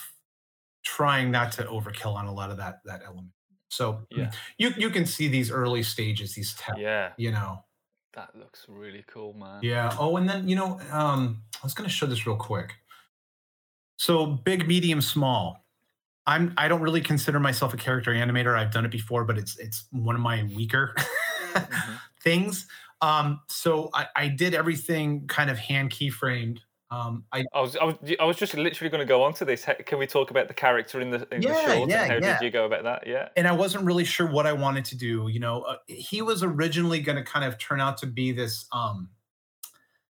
[0.85, 3.33] trying not to overkill on a lot of that that element.
[3.69, 4.33] So Yeah.
[4.59, 7.65] you you can see these early stages, these tests, Yeah, you know.
[8.15, 9.63] that looks really cool, man.
[9.63, 9.95] Yeah.
[9.99, 12.75] Oh, and then you know, um, I was going to show this real quick.
[13.99, 15.67] So big, medium, small.
[16.27, 16.55] I'm.
[16.57, 18.57] I don't really consider myself a character animator.
[18.59, 20.95] I've done it before, but it's it's one of my weaker
[21.55, 22.01] Mhm.
[22.23, 22.67] things.
[23.03, 26.61] Um, so I, I did everything kind of hand keyframed.
[26.91, 29.45] Um, I I was, I was I was just literally going to go on to
[29.45, 29.65] this.
[29.87, 31.89] Can we talk about the character in the in Yeah, the short?
[31.89, 32.39] yeah, and how yeah.
[32.39, 33.07] did you go about that?
[33.07, 33.29] Yeah.
[33.37, 35.29] and I wasn't really sure what I wanted to do.
[35.29, 38.67] You know, uh, he was originally going to kind of turn out to be this,
[38.73, 39.11] um,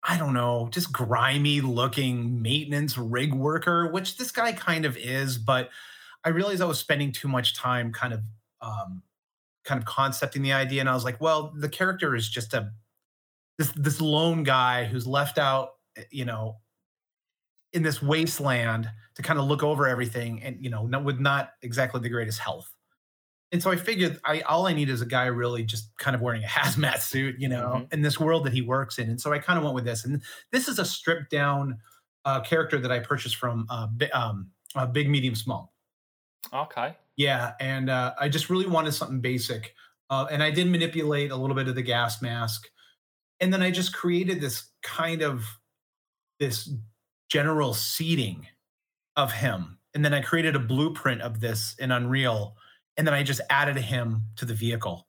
[0.04, 5.38] I don't know, just grimy looking maintenance rig worker, which this guy kind of is.
[5.38, 5.70] But
[6.24, 8.22] I realized I was spending too much time kind of,
[8.62, 9.04] um,
[9.66, 12.72] kind of concepting the idea, and I was like, well, the character is just a
[13.58, 15.72] this this lone guy who's left out,
[16.10, 16.62] you know,
[17.74, 21.52] in this wasteland to kind of look over everything, and you know, not, with not
[21.62, 22.74] exactly the greatest health
[23.54, 26.22] and so I figured I all I need is a guy really just kind of
[26.22, 27.94] wearing a hazmat suit, you know, Mhm.
[27.94, 29.10] in this world that he works in.
[29.10, 30.06] And so I kind of went with this.
[30.06, 31.80] And this is a stripped down
[32.26, 35.74] uh, character that I purchased from uh, um, uh, Big, Medium, Small.
[36.54, 36.96] Okay.
[37.18, 39.76] Yeah, and uh, I just really wanted something basic.
[40.10, 42.70] Uh, and I did manipulate a little bit of the gas mask,
[43.40, 45.44] and then I just created this kind of
[46.42, 46.70] this
[47.30, 48.48] general seating
[49.16, 49.78] of him.
[49.94, 52.56] And then I created a blueprint of this in Unreal,
[52.98, 55.08] and then I just added him to the vehicle.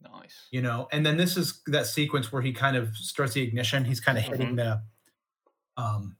[0.00, 0.46] Nice.
[0.50, 3.84] You know, and then this is that sequence where he kind of starts the ignition.
[3.84, 4.82] He's kind of hitting the
[5.76, 6.16] um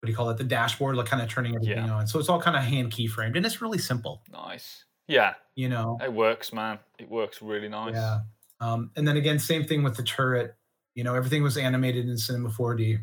[0.00, 0.36] what do you call it?
[0.36, 1.92] The dashboard, like kind of turning everything Yeah.
[1.94, 2.06] on.
[2.08, 4.22] So it's all kind of hand keyframed, and it's really simple.
[4.32, 4.84] Nice.
[5.08, 6.78] Yeah, You know, it works, man.
[6.98, 7.94] It works really nice.
[7.94, 8.20] Yeah.
[8.60, 10.56] Um, and then again, same thing with the turret.
[10.94, 12.98] You know, everything was animated in Cinema 4D.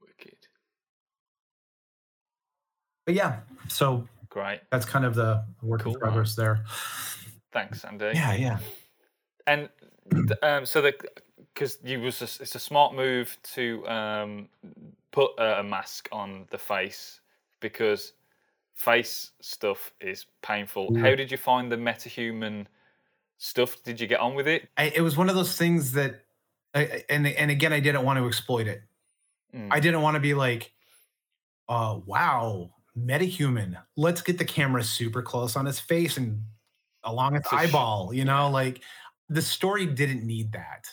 [0.00, 0.36] Wicked.
[3.04, 4.60] But yeah, so Great.
[4.70, 6.08] that's kind of the work Cool, in man.
[6.10, 6.64] progress there.
[7.52, 8.12] Thanks, Andy.
[8.14, 8.58] Yeah, yeah.
[9.46, 9.68] And
[10.42, 10.94] um, so the
[11.54, 14.48] because you was a, s- it's a smart move to um,
[15.12, 17.20] put a, a mask on the face
[17.60, 18.12] because
[18.74, 20.94] face stuff is painful.
[20.96, 21.16] How Mm.
[21.16, 22.66] did you find the metahuman
[23.38, 23.82] stuff?
[23.84, 24.68] Did you get on with it?
[24.76, 26.25] I, it was one of those things that,
[26.76, 28.82] I, and and again, I didn't want to exploit it.
[29.54, 29.68] Mm.
[29.72, 30.72] I didn't want to be like,
[31.68, 33.82] uh, wow, metahuman.
[33.96, 36.42] Let's get the camera super close on his face and
[37.04, 38.12] along its It's a sh- eyeball.
[38.14, 38.82] You know, like
[39.28, 40.86] the story didn't need that.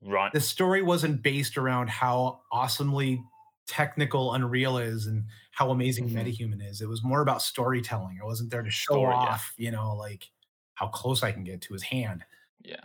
[0.00, 0.32] Right.
[0.32, 3.20] the story wasn't based around how awesomely
[3.66, 6.14] technical Unreal is and how amazing Mhm.
[6.14, 6.80] MetaHuman is.
[6.80, 8.20] It was more about storytelling.
[8.22, 9.32] I wasn't there to show Story, yeah.
[9.32, 10.30] off, you know, like
[10.74, 12.24] how close I can get to his hand.
[12.62, 12.84] Yeah.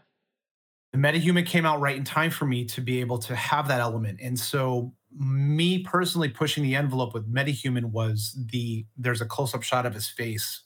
[0.93, 3.81] The MetaHuman came out right in time for me to be able to have that
[3.81, 4.19] element.
[4.21, 9.85] And so me personally pushing the envelope with MetaHuman was the there's a close-up shot
[9.85, 10.63] of his face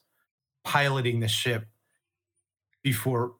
[0.63, 1.67] piloting the ship
[2.83, 3.35] before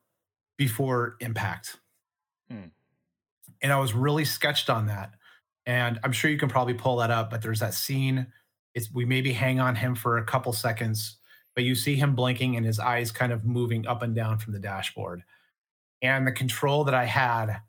[0.58, 1.78] before impact
[2.50, 2.70] Hmm.
[3.62, 5.14] and I was really sketched on that.
[5.66, 8.28] And I'm sure you can probably pull that up, but there's that scene.
[8.74, 11.18] It's we maybe hang on him for a couple seconds,
[11.56, 14.54] but you see him blinking and his eyes kind of moving up and down from
[14.54, 15.24] the dashboard.
[16.02, 17.62] And the control that I had,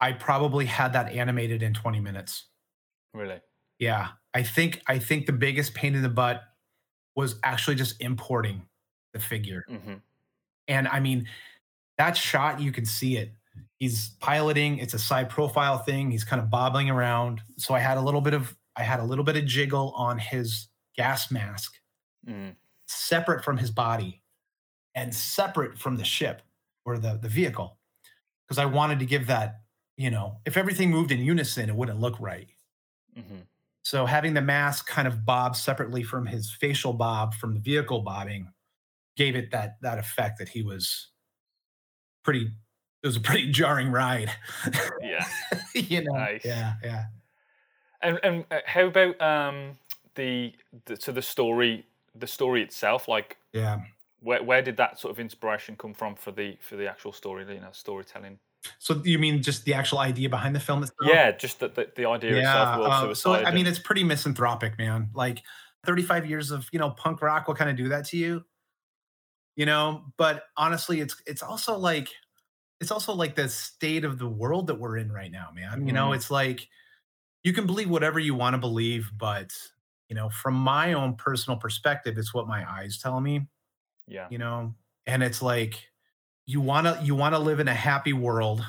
[0.00, 2.46] I probably had that animated in 20 minutes.
[3.14, 3.40] Really.
[3.78, 4.08] Yeah.
[4.34, 6.42] I think I think the biggest pain in the butt
[7.14, 8.62] was actually just importing
[9.14, 9.64] the figure.
[9.68, 9.94] hmm
[10.68, 11.26] And I mean,
[11.96, 13.32] that shot, you can see it.
[13.78, 16.10] He's piloting, it's a side profile thing.
[16.10, 17.40] He's kind of bobbling around.
[17.56, 20.18] So I had a little bit of I had a little bit of jiggle on
[20.18, 21.72] his gas mask,
[22.28, 22.56] Mm.
[22.86, 24.22] separate from his body
[24.96, 26.42] and separate from the ship
[26.86, 27.80] or the, the vehicle.
[28.46, 29.62] Because I wanted to give that,
[29.96, 32.48] you know, if everything moved in unison, it wouldn't look right.
[33.14, 33.48] hmm
[33.82, 38.02] So having the mask kind of bob separately from his facial bob from the vehicle
[38.02, 38.52] bobbing
[39.16, 41.12] gave it that that effect that he was
[42.22, 42.46] pretty
[43.02, 44.30] it was a pretty jarring ride.
[45.00, 45.26] Yeah.
[45.74, 46.12] you know.
[46.14, 46.44] Nice.
[46.44, 47.04] Yeah, yeah.
[48.02, 49.78] And and uh, how about um
[50.14, 50.54] the,
[50.86, 53.86] the so the story the story itself like Yeah.
[54.26, 57.44] Where where did that sort of inspiration come from for the for the actual story
[57.54, 58.38] you know storytelling
[58.78, 60.96] So you mean just the actual idea behind the film itself?
[61.00, 62.74] Yeah, just the, the, the idea itself.
[62.74, 65.10] World uh, so I mean, it's pretty misanthropic, man.
[65.14, 65.42] Like
[65.84, 68.44] 35 years of you know punk rock will kind of do that to you,
[69.56, 70.12] you know.
[70.16, 72.08] But honestly, it's it's also like
[72.80, 75.86] it's also like the state of the world that we're in right now, man.
[75.86, 76.14] You know, Mhm.
[76.14, 76.68] it's like
[77.44, 79.52] you can believe whatever you want to believe, but
[80.08, 83.48] you know, from my own personal perspective, it's what my eyes tell me
[84.08, 84.74] yeah, you know
[85.06, 85.88] and it's like
[86.46, 88.64] you want to you want to live in a happy world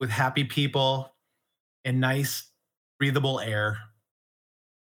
[0.00, 1.14] with happy people
[1.84, 2.50] and nice
[2.98, 3.78] breathable air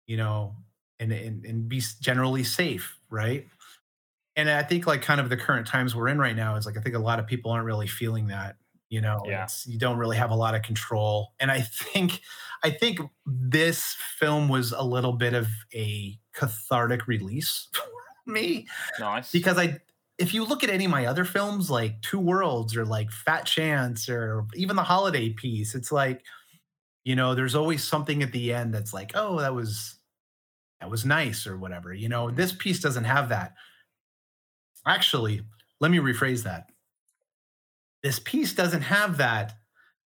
[0.07, 0.55] you know
[0.99, 3.47] and and, and be generally safe right?
[4.35, 6.77] And i think like kind of the current times we're in right now is like
[6.77, 8.55] i think a lot of people aren't really feeling that
[8.89, 9.43] you know Yeah.
[9.43, 11.33] it's, you don't really have a lot of control.
[11.39, 12.21] And i think
[12.63, 17.83] i think this film was a little bit of a cathartic release for
[18.29, 18.67] me
[18.99, 19.31] nice.
[19.31, 19.79] because I
[20.19, 23.45] if you look at any of my other films like Two Worlds or like Fat
[23.45, 26.25] Chance or even the holiday piece, it's like,
[27.05, 29.95] you know, there's always something at the end that's like, oh, that was
[30.81, 31.93] that was nice or whatever.
[31.93, 33.53] You know, this piece doesn't have that.
[34.85, 35.41] Actually,
[35.79, 36.69] let me rephrase that.
[38.03, 39.53] This piece doesn't have that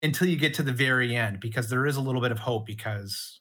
[0.02, 2.66] until you get to the very end because there is a little bit of hope
[2.66, 3.40] because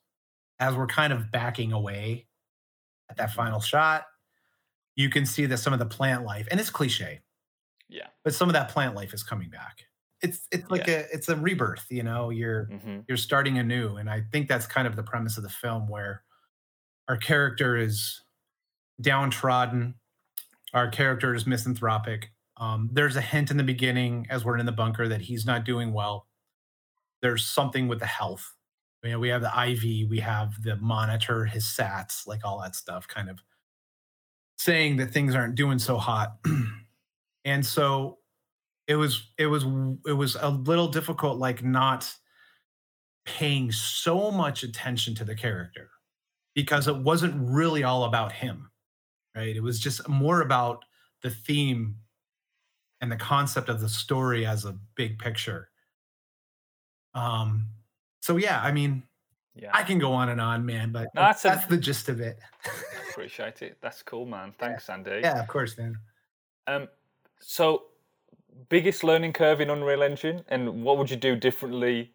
[0.59, 2.27] as we're kind of backing away
[3.09, 3.37] at that mm-hmm.
[3.37, 4.05] final shot,
[4.95, 7.21] you can see that some of the plant life, and it's cliche,
[7.89, 8.07] yeah.
[8.23, 9.85] but some of that plant life is coming back.
[10.21, 12.29] It's it's like a it's a rebirth, you know.
[12.29, 15.49] You're hmm you're starting anew, and I think that's kind of the premise of the
[15.49, 16.21] film, where
[17.07, 18.21] our character is
[19.01, 19.95] downtrodden,
[20.73, 22.31] our character is misanthropic.
[22.57, 25.65] Um, there's a hint in the beginning as we're in the bunker that he's not
[25.65, 26.27] doing well.
[27.21, 28.53] There's something with the health.
[29.03, 32.75] You know, we have the IV, we have the monitor, his SATs, like all that
[32.75, 33.39] stuff, kind of
[34.61, 36.37] saying that things aren't doing so hot.
[37.45, 38.19] and so
[38.87, 39.63] it was it was
[40.05, 42.11] it was a little difficult like not
[43.25, 45.89] paying so much attention to the character
[46.55, 48.69] because it wasn't really all about him
[49.35, 50.83] right it was just more about
[51.21, 51.95] the theme
[52.99, 55.69] and the concept of the story as a big picture
[57.13, 57.67] um
[58.21, 59.03] so yeah i mean
[59.55, 59.69] Yeah.
[59.71, 62.19] i can go on and on man but No, that's that's, a- the gist of
[62.19, 62.39] it
[63.11, 63.77] Appreciate it.
[63.81, 64.53] That's cool, man.
[64.57, 65.19] Thanks, Andy.
[65.23, 65.97] yeah of course man
[66.67, 66.87] Um,
[67.39, 67.83] so
[68.69, 72.11] biggest learning curve in Unreal Engine, and what would you do differently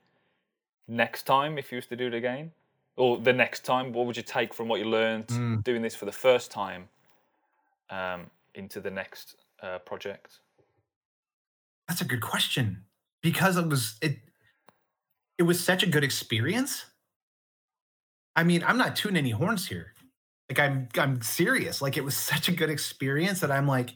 [0.88, 2.52] next time if you was to do it again,
[2.96, 3.92] or the next time?
[3.92, 5.64] What would you take from what you learned Mm.
[5.64, 6.88] doing this for the first time
[7.90, 10.40] um, into the next uh, project?
[11.88, 12.84] That's a good question
[13.22, 14.18] because it was it
[15.38, 16.84] it was such a good experience.
[18.36, 19.92] I mean, I'm not tooting any horns here.
[20.48, 21.82] Like I'm I'm serious.
[21.82, 23.92] Like it was such a good experience that I'm like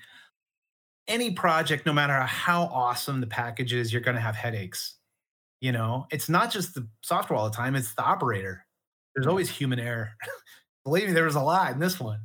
[1.09, 4.97] any project no matter how awesome the package is, you're going to have headaches.
[5.61, 8.65] You know, it's not just the software all the time, it's the operator.
[9.15, 10.13] There's always human error.
[10.85, 12.21] Believe me, there was a lot in this one.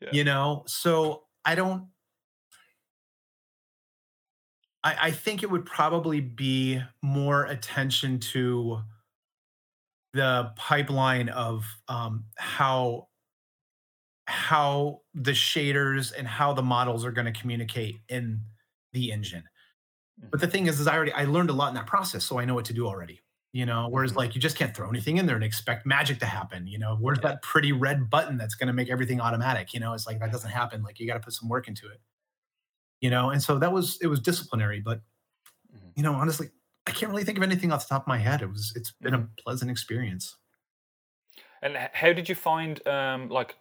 [0.00, 0.08] Yeah.
[0.12, 1.88] You know, so I don't
[4.84, 8.80] I, I think it would probably be more attention to
[10.14, 13.07] the pipeline of um, how
[14.28, 18.42] how the shaders and how the models are going to communicate in
[18.92, 19.44] the engine.
[20.30, 22.38] But the thing is, is I already I learned a lot in that process, so
[22.38, 23.20] I know what to do already.
[23.52, 24.16] You know, whereas Mhm.
[24.16, 26.66] like you just can't throw anything in there and expect magic to happen.
[26.66, 27.22] You know, where's Yeah.
[27.22, 29.74] that pretty red button that's going to make everything automatic?
[29.74, 30.82] You know, it's like that doesn't happen.
[30.82, 32.00] Like you got to put some work into it.
[33.00, 35.02] You know, and so that was it was disciplinary, but
[35.72, 35.94] Mhm.
[35.96, 36.50] you know, honestly,
[36.86, 38.42] I can't really think of anything off the top of my head.
[38.42, 40.36] It was it's been a pleasant experience.
[41.62, 43.56] And how did you find um, like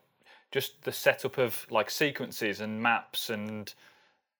[0.58, 3.76] just the setup of like sequences and maps and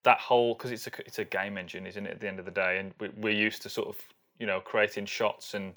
[0.02, 2.10] that whole because it's a it's a game engine, isn't it?
[2.10, 3.96] At the end of the day, and we, we're used to sort of
[4.40, 5.74] you know creating shots and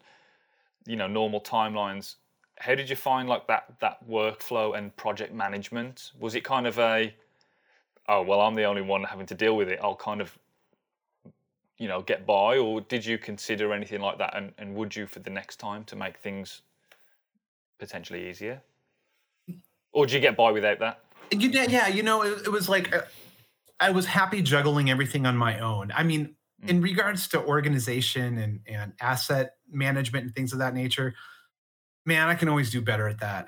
[0.88, 2.16] you know normal timelines.
[2.58, 6.12] How did you find like that that workflow and project management?
[6.20, 7.14] Was it kind of a
[8.10, 9.78] oh well, I'm the only one having to deal with it.
[9.84, 10.36] I'll kind of
[11.78, 14.36] you know get by, or did you consider anything like that?
[14.36, 16.64] And, and would you for the next time to make things
[17.78, 18.60] potentially easier?
[19.94, 21.00] Or do you get by without that?
[21.32, 23.02] You, yeah, yeah, you know, it, it was like uh,
[23.80, 25.92] I was happy juggling everything on my own.
[25.96, 26.70] I mean, Mm.
[26.70, 31.16] in regards to organization and and asset management and things of that nature,
[32.06, 33.48] man, I can always do better at that.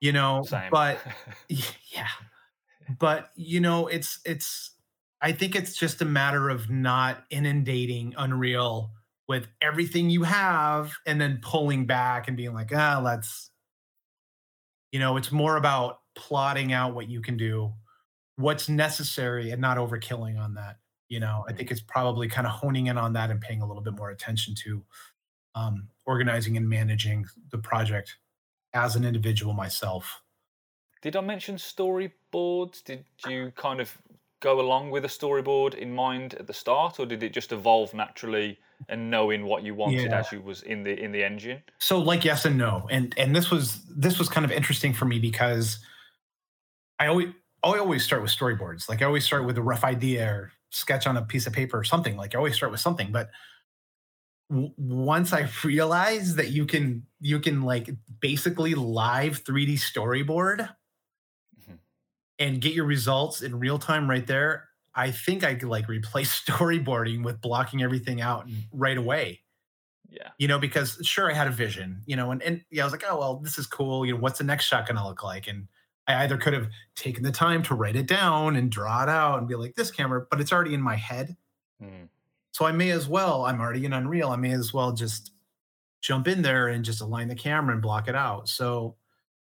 [0.00, 0.70] You know, Same.
[0.70, 1.00] but
[1.48, 2.06] yeah
[2.98, 4.72] but you know it's it's
[5.22, 8.90] i think it's just a matter of not inundating unreal
[9.26, 13.50] with everything you have and then pulling back and being like ah let's
[14.94, 17.72] you know it's more about plotting out what you can do
[18.36, 20.78] what's necessary and not overkilling on that
[21.08, 23.66] You know, I think it's probably kind of honing in on that and paying a
[23.66, 24.82] little bit more attention to
[25.54, 28.16] um, organizing and managing the project
[28.72, 30.22] as an individual myself.
[31.02, 32.82] Did I mention storyboards?
[32.82, 33.96] Did you kind of
[34.50, 37.94] go along with a storyboard in mind at the start, or did it just evolve
[37.94, 38.58] naturally
[38.90, 40.20] and knowing what you wanted Yeah.
[40.20, 41.58] as you was in the in the engine?
[41.78, 43.64] so like yes and no and and this was
[44.04, 45.66] this was kind of interesting for me because
[47.02, 47.28] i always
[47.62, 51.06] i always start with storyboards like i always start with a rough idea or sketch
[51.06, 53.26] on a piece of paper or something like i always start with something but
[54.50, 56.84] w- once i realized that you can
[57.20, 57.86] you can like
[58.20, 60.68] basically live 3d storyboard.
[62.38, 66.40] And get your results in real time right there i think i could like replace
[66.44, 69.40] storyboarding with blocking everything out and right away
[70.10, 70.30] Yeah.
[70.38, 72.92] you know, because sure, I had a vision, you know, and, and yeah, I was
[72.92, 74.06] like, oh, well, this is cool.
[74.06, 75.48] You know, what's the next shot going to look like?
[75.48, 75.66] And
[76.06, 79.38] I either could have taken the time to write it down and draw it out
[79.40, 81.36] and be like, this camera, but it's already in my head.
[81.82, 82.08] Mm.
[82.52, 84.28] So I may as well, I'm already in Unreal.
[84.30, 85.32] I may as well just
[86.00, 88.48] jump in there and just align the camera and block it out.
[88.48, 88.94] So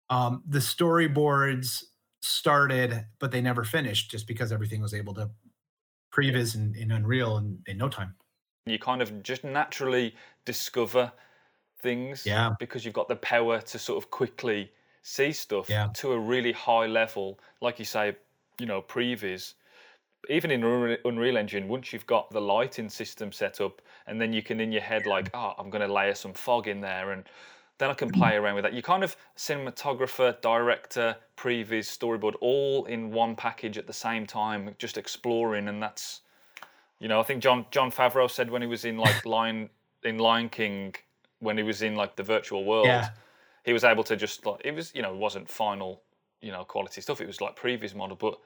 [0.10, 1.84] um, the storyboards
[2.22, 5.30] started, but they never finished just because everything was able to
[6.14, 8.16] previs in, in Unreal in, in no time.
[8.66, 10.16] You kind of just naturally
[10.46, 11.12] discover
[11.82, 12.56] things Yeah.
[12.60, 15.90] because you've got the power to sort of quickly see stuff Yeah.
[15.96, 17.40] to a really high level.
[17.62, 18.18] Like you say,
[18.60, 19.54] you know, previs.
[20.28, 20.64] Even in
[21.06, 24.72] Unreal Engine, once you've got the lighting system set up, and then you can in
[24.72, 27.24] your head like, oh, I'm going to layer some fog in there, and
[27.80, 28.74] then I can play around with that.
[28.74, 34.76] You kind of cinematographer, director, previs, storyboard, all in one package at the same time,
[34.78, 36.22] just exploring, and that's,
[37.00, 39.70] you know, I think Jon Jon Favreau said when he was in like Lion
[40.04, 40.94] in Lion King,
[41.40, 43.10] when he was in like the virtual world, Yeah.
[43.66, 46.02] he was able to just like it was, you know, it wasn't final,
[46.42, 47.22] you know, quality stuff.
[47.22, 48.38] It was like previs model, but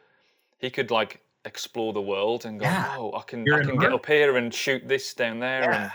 [0.60, 2.96] he could like explore the world and go, Yeah.
[2.98, 5.82] oh, I can You're I can get up here and shoot this down there, Yeah.
[5.84, 5.92] and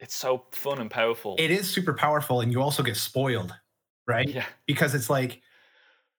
[0.00, 1.36] it's so fun and powerful.
[1.38, 3.54] It is super powerful, and you also get spoiled,
[4.06, 4.28] right?
[4.28, 5.40] yeah, because it's like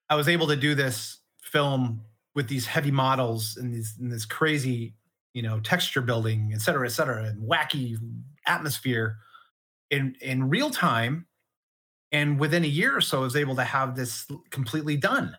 [0.09, 2.01] I was able to do this film
[2.35, 4.95] with these heavy models and these and this crazy,
[5.33, 7.97] you know, texture building, et cetera, et cetera, and wacky
[8.45, 9.17] atmosphere
[9.89, 11.25] in in real time.
[12.11, 15.37] And within a year or so, I was able to have this completely done.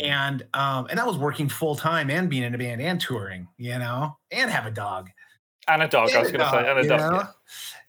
[0.00, 0.06] Mm.
[0.06, 3.48] And um, and I was working full time and being in a band and touring,
[3.56, 5.10] you know, and have a dog.
[5.68, 6.10] And a dog.
[6.12, 7.00] I was going to say, and a you dog.
[7.00, 7.18] know?
[7.18, 7.28] yeah.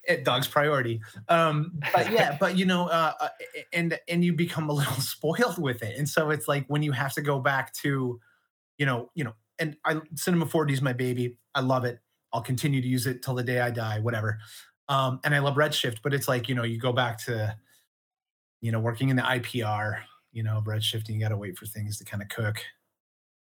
[0.07, 1.01] It, dog's priority.
[1.27, 3.27] Um, but yeah, but you know, uh, uh,
[3.73, 6.91] and and you become a little spoiled with it, and so it's like when you
[6.91, 8.19] have to go back to,
[8.77, 11.37] you know, you know, and I Cinema 4D is my baby.
[11.53, 11.99] I love it.
[12.33, 14.39] I'll continue to use it till the day I die, whatever.
[14.87, 17.55] Um, and I love Redshift, but it's like you know, you go back to,
[18.61, 19.99] you know, working in the IPR,
[20.31, 22.57] you know, Redshift, and you got to wait for things to kind of cook,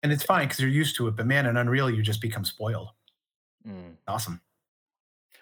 [0.02, 1.18] and it's fine because you're used to it.
[1.18, 2.90] But man, in Unreal, you just become spoiled.
[3.68, 3.96] Mm.
[4.08, 4.42] Awesome.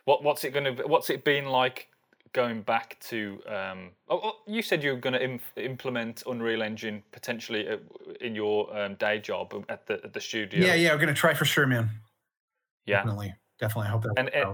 [0.05, 0.83] What what's it going to?
[0.87, 1.87] What's it been like
[2.33, 3.39] going back to?
[3.47, 7.81] Um, oh, oh, you said you were going to Im- implement Unreal Engine potentially at,
[8.19, 10.65] in your um, day job at the at the studio.
[10.65, 11.89] Yeah, yeah, we're gonna try for sure, man.
[12.85, 12.97] yeah.
[12.97, 13.87] Definitely, definitely.
[13.87, 14.47] I hope that And it-.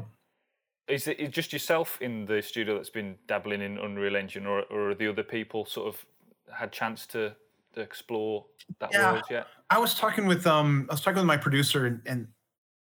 [0.87, 4.61] Is it is just yourself in the studio that's been dabbling in Unreal Engine, or
[4.69, 6.05] or are the other people sort of
[6.53, 7.35] had chance to,
[7.73, 8.45] to explore
[8.79, 9.11] that Yeah.
[9.11, 9.47] world yet?
[9.69, 12.27] I was talking with um, I was talking with my producer, and, and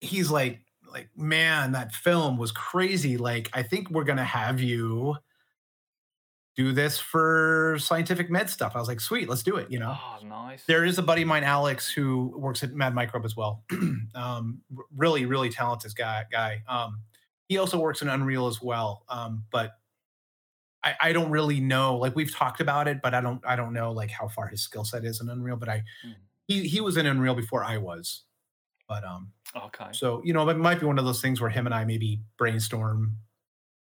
[0.02, 0.60] he's like,
[0.94, 3.16] like, man, that film was crazy.
[3.18, 5.16] Like, I think we're gonna have you
[6.56, 8.76] do this for scientific med stuff.
[8.76, 9.70] I was like, sweet, let's do it.
[9.72, 10.64] You know, Oh, nice.
[10.66, 13.64] there is a buddy of mine, Alex, who works at Mad Microbe as well.
[14.14, 14.60] um,
[14.96, 16.24] really, really talented guy.
[16.30, 16.62] Guy.
[16.68, 17.00] Um,
[17.48, 19.04] he also works in Unreal as well.
[19.08, 19.72] Um, but
[20.84, 21.96] I, I don't really know.
[21.96, 23.44] Like we've talked about it, but I don't.
[23.44, 25.56] I don't know like how far his skill set is in Unreal.
[25.56, 26.14] But I, Mm.
[26.46, 28.22] he he was in Unreal before I was.
[28.88, 29.86] But um, okay.
[29.92, 32.20] so you know, it might be one of those things where him and I maybe
[32.36, 33.16] brainstorm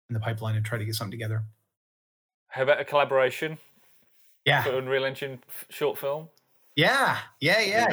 [0.08, 1.44] in the pipeline and try to get something together.
[2.48, 3.58] How about a collaboration
[4.44, 4.62] Yeah.
[4.62, 6.28] for Unreal Engine f- short film?
[6.76, 7.90] Yeah, yeah, yeah,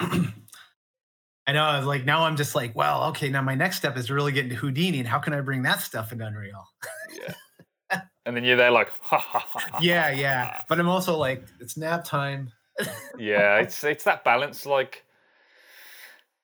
[0.00, 0.20] yeah.
[1.46, 1.62] I know.
[1.62, 3.28] I was like, now I'm just like, well, okay.
[3.28, 5.62] Now my next step is to really get into Houdini, and how can I bring
[5.62, 6.66] that stuff into Unreal?
[7.14, 8.00] Yeah.
[8.26, 9.78] and then you're there like, ha ha ha.
[9.82, 10.62] yeah, yeah.
[10.68, 12.50] But I'm also like, it's nap time.
[13.18, 14.64] yeah, it's it's that balance.
[14.66, 15.03] Like,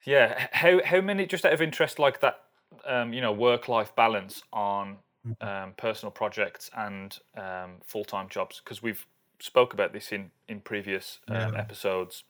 [0.07, 2.45] yeah, how how many just out of interest like that,
[2.85, 5.35] um, you know, work life balance on Mm-hmm.
[5.41, 9.07] um, personal projects and um, full time jobs because we've
[9.41, 11.57] spoke about this in in previous um, Yeah.
[11.57, 12.25] episodes.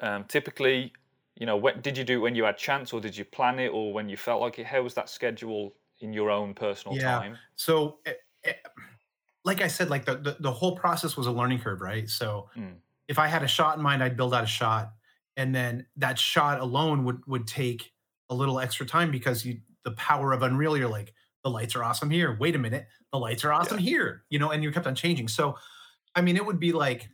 [0.00, 0.94] Um, typically,
[1.36, 3.58] you know, what did you do it when you had chance, or did you plan
[3.60, 4.66] it, or when you felt like it?
[4.66, 7.20] How was that schedule in your own personal Yeah.
[7.20, 7.40] time?
[7.56, 8.54] So, eh, eh,
[9.44, 12.08] like I said, like the, the the whole process was a learning curve, right?
[12.08, 12.82] So, Mm.
[13.08, 14.94] if I had a shot in mind, I'd build out a shot,
[15.38, 17.92] and then that shot alone would would take
[18.28, 21.14] a little extra time because you the power of Unreal, you're like,
[21.44, 22.36] the lights are awesome here.
[22.38, 25.28] Wait a minute, the lights are awesome here, you know, and you kept on changing.
[25.28, 25.56] So,
[26.14, 27.08] I mean, it would be like,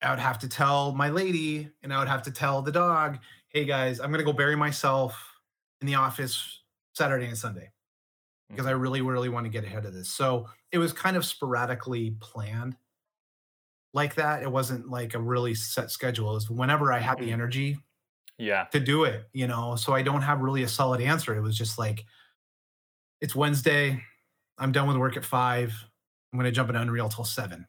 [0.00, 3.18] I would have to tell my lady and I would have to tell the dog,
[3.48, 5.20] hey guys, I'm gonna go bury myself
[5.80, 6.62] in the office
[6.94, 8.50] Saturday and Sunday mm.
[8.50, 10.08] because I really, really want to get ahead of this.
[10.08, 12.76] So it was kind of sporadically planned
[13.92, 14.42] like that.
[14.42, 16.30] It wasn't like a really set schedule.
[16.30, 17.32] It was whenever I had the Mhm.
[17.32, 17.78] energy
[18.38, 18.64] Yeah.
[18.72, 19.76] to do it, you know.
[19.76, 21.34] So I don't have really a solid answer.
[21.36, 22.04] It was just like,
[23.20, 24.02] it's Wednesday.
[24.58, 25.72] I'm done with work at five.
[26.32, 27.66] I'm gonna jump in Unreal till seven.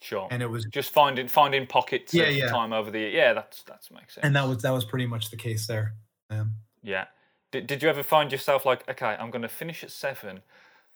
[0.00, 0.28] Sure.
[0.30, 2.48] And it was just finding finding pockets Yeah, of yeah.
[2.48, 3.10] time over the year.
[3.10, 5.94] yeah that's that's makes sense and that was that was pretty much the case there.
[6.30, 7.06] Um, yeah
[7.50, 10.42] did, did you ever find yourself like okay i'm going to finish at seven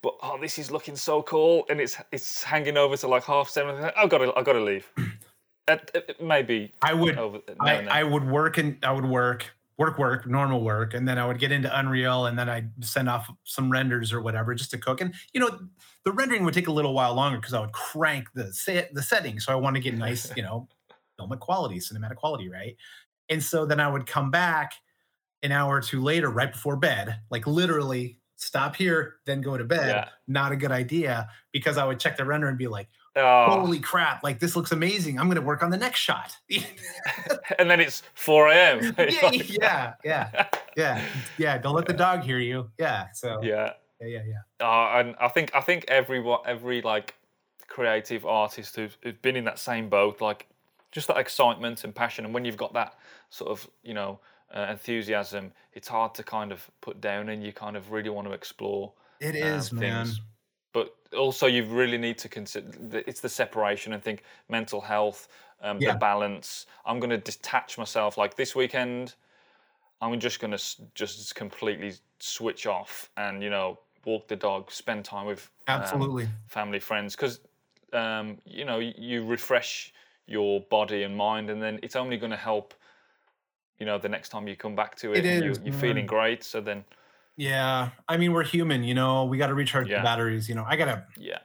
[0.03, 3.49] but oh this is looking so cool and it's it's hanging over to like half
[3.49, 4.91] seven i've got to i've got to leave
[5.71, 7.87] uh, uh, maybe I would over I.
[7.87, 11.39] I would work and I would work, work, work, normal work, and then I would
[11.39, 15.01] get into Unreal, and then I'd send off some renders or whatever just to cook.
[15.01, 15.59] And you know,
[16.05, 19.03] the rendering would take a little while longer because I would crank the set the
[19.03, 20.69] settings, so I want to get nice, you know,
[21.19, 22.77] filmic quality, cinematic quality, right?
[23.29, 24.73] And so then I would come back
[25.43, 29.65] an hour or two later, right before bed, like literally stop here, then go to
[29.65, 29.89] bed.
[29.89, 30.09] Yeah.
[30.27, 33.81] Not a good idea because I would check the render and be like, Oh, "Holy
[33.81, 34.23] crap!
[34.23, 35.19] Like this looks amazing.
[35.19, 36.37] I'm going to work on the next shot."
[37.59, 41.05] and then it's 4 a.m yeah, like- yeah, yeah, yeah,
[41.37, 41.59] yeah.
[41.59, 42.71] Don't let the dog hear you.
[42.79, 43.09] Yeah.
[43.13, 44.33] So yeah, yeah yeah, yeah.
[44.61, 44.67] yeah.
[44.67, 47.17] Uh, and I think I think everyone, every like
[47.67, 50.47] creative artist who's, who's been in that same boat, like
[50.93, 52.95] just that excitement and passion, and when you've got that
[53.31, 54.21] sort of you know
[54.55, 58.27] uh, enthusiasm, it's hard to kind of put down, and you kind of really want
[58.29, 58.95] to explore.
[59.21, 60.19] It um, is, man.
[60.19, 60.21] things.
[60.73, 65.29] But also, you really need to consider it's the separation and think mental health,
[65.61, 65.93] um, Yeah.
[65.93, 66.67] the balance.
[66.85, 68.17] I'm going to detach myself.
[68.19, 69.15] Like this weekend,
[70.01, 75.05] I'm just going to just completely switch off and you know walk the dog, spend
[75.05, 76.29] time with um, Absolutely.
[76.47, 77.41] family, friends, because
[77.93, 79.93] um, you know you refresh
[80.27, 82.75] your body and mind, and then it's only going to help.
[83.81, 86.45] You know, the next time you come back to it, you, you're feeling great.
[86.45, 86.85] So then,
[87.37, 87.91] yeah.
[88.09, 88.85] I mean, we're human.
[88.85, 89.99] You know, we got to recharge Yeah.
[89.99, 90.49] the batteries.
[90.49, 91.39] You know, I got a, yeah,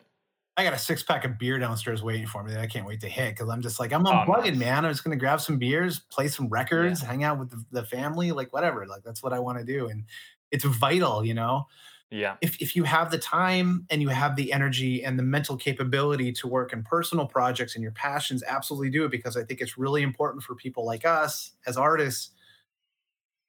[0.57, 3.01] I got a six pack of beer downstairs waiting for me that I can't wait
[3.01, 4.57] to hit because I'm just like I'm Oh, unplugging, nice.
[4.57, 4.85] man.
[4.85, 8.31] I'm just gonna grab some beers, play some records, hang out with the, the family,
[8.33, 8.85] like whatever.
[8.85, 10.05] Like that's what I want to do, and
[10.51, 11.25] it's vital.
[11.25, 11.67] You know.
[12.09, 15.57] Yeah, if, if you have the time and you have the energy and the mental
[15.57, 19.61] capability to work in personal projects and your passions, absolutely do it because I think
[19.61, 22.31] it's really important for people like us as artists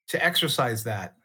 [0.08, 1.16] to exercise that,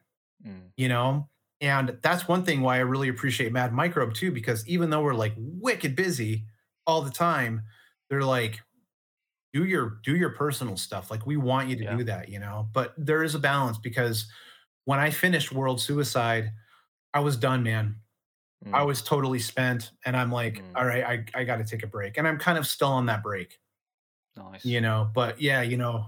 [0.45, 1.29] mm, you know?
[1.61, 5.15] And that's one thing why I really appreciate Mad Microbe too, because even though we're
[5.15, 6.45] like wicked busy
[6.87, 7.63] all the time,
[8.09, 8.61] they're like,
[9.53, 11.11] do your do your personal stuff.
[11.11, 11.97] Like we want you to Yeah.
[11.97, 12.69] do that, you know.
[12.73, 14.31] But there is a balance because
[14.85, 16.51] when I finished World Suicide,
[17.13, 17.95] I was done, man.
[18.73, 18.85] I mm.
[18.85, 20.75] was totally spent and I'm like, Mm.
[20.75, 22.17] all right, I, I got to take a break.
[22.17, 23.59] And I'm kind of still on that break,
[24.37, 24.63] nice.
[24.63, 26.05] you know, but yeah, you know,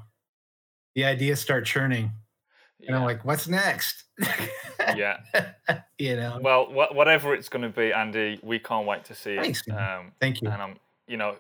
[0.94, 2.12] the ideas start churning
[2.86, 4.04] and I'm like, what's next?
[4.96, 5.18] yeah.
[5.98, 9.34] you know, Well, wha- whatever it's going to be, Andy, we can't wait to see
[9.36, 9.42] it.
[9.42, 10.00] Thanks, man.
[10.00, 10.50] Um, thank you.
[10.50, 11.38] and I'm, you know,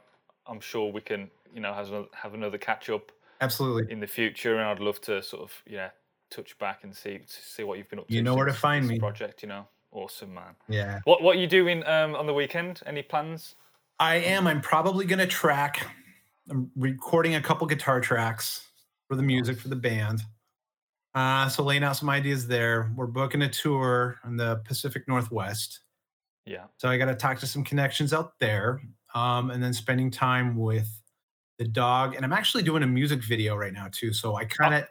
[0.47, 3.11] I'm sure we can, you know, have another, have another catch up
[3.41, 3.91] Absolutely.
[3.91, 5.89] in the future, and I'd love to sort of, yeah,
[6.33, 8.13] touch back and see see what you've been up to.
[8.13, 8.99] You know where to find me.
[8.99, 10.55] Project, you know, awesome, man.
[10.67, 10.99] Yeah.
[11.05, 12.81] What what are you doing um, on the weekend?
[12.85, 13.55] Any plans?
[13.99, 14.47] I am.
[14.47, 15.87] I'm probably going to track.
[16.49, 18.67] I'm recording a couple guitar tracks
[19.07, 20.23] for the music for the band.
[21.15, 22.91] Uh, so laying out some ideas there.
[22.95, 25.81] We're booking a tour in the Pacific Northwest.
[26.45, 28.81] Yeah, So I got to talk to some connections out there,
[29.15, 30.89] um, and then spending time with
[31.57, 32.15] the dog.
[32.15, 34.11] And I'm actually doing a music video right now too.
[34.11, 34.83] So I kind of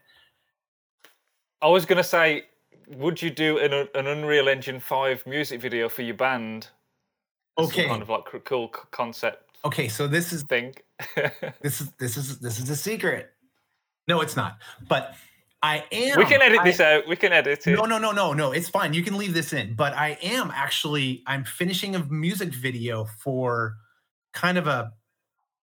[1.62, 2.44] I was going to say,
[2.88, 6.68] would you do an an Unreal Engine Five music video for your band?
[7.58, 9.88] As some okay, kind of like cool concept okay.
[9.88, 10.74] So this is thing.
[11.60, 13.30] this is this is this is a secret.
[14.08, 14.58] No, it's not.
[14.88, 15.14] But
[15.62, 16.18] I am.
[16.18, 17.06] we can edit I- this out.
[17.06, 17.76] We can edit it.
[17.76, 18.52] No, no, no, no, no.
[18.52, 18.94] It's fine.
[18.94, 19.74] You can leave this in.
[19.74, 21.22] But I am actually.
[21.26, 23.76] I'm finishing a music video for
[24.32, 24.92] kind of a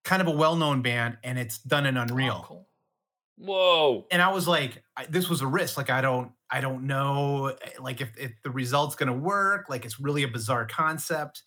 [0.05, 2.45] kind of a well-known band, and it's done in Oh, Unreal.
[2.47, 2.68] cool.
[3.39, 4.05] Whoa.
[4.11, 5.77] and I was like, I, this was a risk.
[5.77, 9.67] Like, I don't, I don't know, eh, like if, if the result's gonna work.
[9.69, 11.43] Like, it's really a bizarre concept.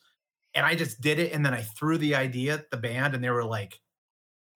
[0.54, 3.24] And I just did it, and then I threw the idea at the band, and
[3.24, 3.80] they were like,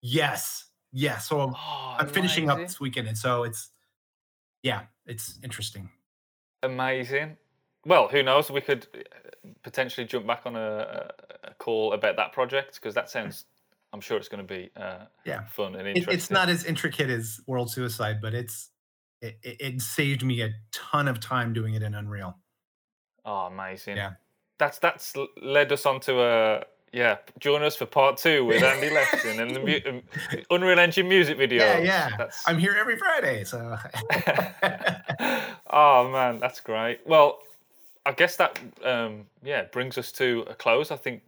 [0.02, 3.70] "Yes, yes." So I'm, Oh, I'm finishing up this weekend, and so it's,
[4.62, 5.88] yeah, it's interesting.
[6.62, 7.38] Amazing.
[7.86, 8.50] Well, who knows?
[8.50, 11.10] We could uh, potentially jump back on a, a
[11.46, 13.44] a call about that project because that sounds
[13.92, 15.44] I'm sure it's going to be uh, Yeah.
[15.46, 16.14] fun and It, interesting.
[16.14, 18.70] it's not as intricate as World Suicide, but it's
[19.22, 22.36] it, it, it saved me a ton of time doing it in Unreal.
[23.24, 23.96] Oh, amazing.
[23.96, 24.12] Yeah.
[24.58, 27.16] That's that's led us on to a yeah.
[27.40, 30.02] Join us for part two with Andy Lefton and the mu- um,
[30.50, 31.62] Unreal Engine music video.
[31.64, 32.10] Yeah, yeah.
[32.16, 33.76] That's I'm here every Friday, so
[35.70, 37.00] oh man, that's great.
[37.06, 37.40] Well,
[38.04, 40.90] I guess that um, yeah brings us to a close.
[40.90, 41.22] I think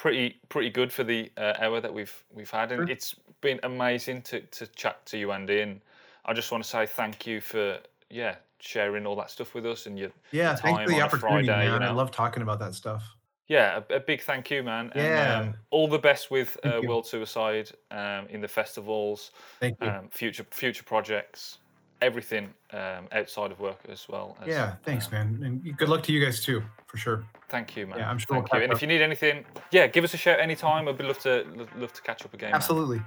[0.00, 2.90] pretty pretty good for the uh, hour that we've we've had, and Sure.
[2.90, 5.60] it's been amazing to to chat to you, Andy.
[5.60, 5.80] And
[6.24, 7.78] I just want to say thank you for
[8.08, 10.56] yeah sharing all that stuff with us and your yeah.
[10.56, 11.82] Thanks for the opportunity, Friday, you man.
[11.82, 13.02] I love talking about that stuff.
[13.48, 14.90] yeah a, a big thank you, man.
[14.94, 15.38] And, Yeah.
[15.40, 16.80] um, all the best with uh.
[16.82, 19.88] World Suicide um, in the festivals, Thank you.
[19.88, 21.58] um, future future projects,
[22.02, 24.36] everything um, outside of work as well.
[24.40, 27.24] As, yeah, thanks, um, man, and good luck to you guys too, for sure.
[27.48, 27.98] Thank you, man.
[27.98, 28.58] Yeah, I'm sure we'll Thank you.
[28.60, 30.88] catch And if you need anything, yeah, give us a shout anytime.
[30.88, 31.44] I'd be love to
[31.76, 32.50] love to catch up again.
[32.50, 32.56] man.
[32.56, 33.02] Absolutely.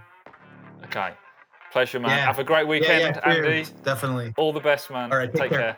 [0.86, 1.14] Okay.
[1.72, 2.12] Pleasure, man.
[2.12, 2.26] Yeah.
[2.26, 3.66] Have a great weekend, yeah, Andy.
[3.84, 4.34] Definitely.
[4.38, 5.12] All the best, man.
[5.12, 5.60] All right, take take care.
[5.60, 5.78] care.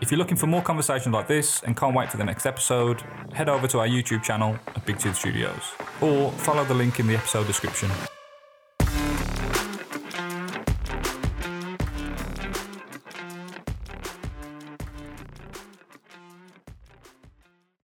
[0.00, 3.02] If you're looking for more conversations like this and can't wait for the next episode,
[3.32, 7.06] head over to our YouTube channel at Big Tooth Studios or follow the link in
[7.06, 7.90] the episode description.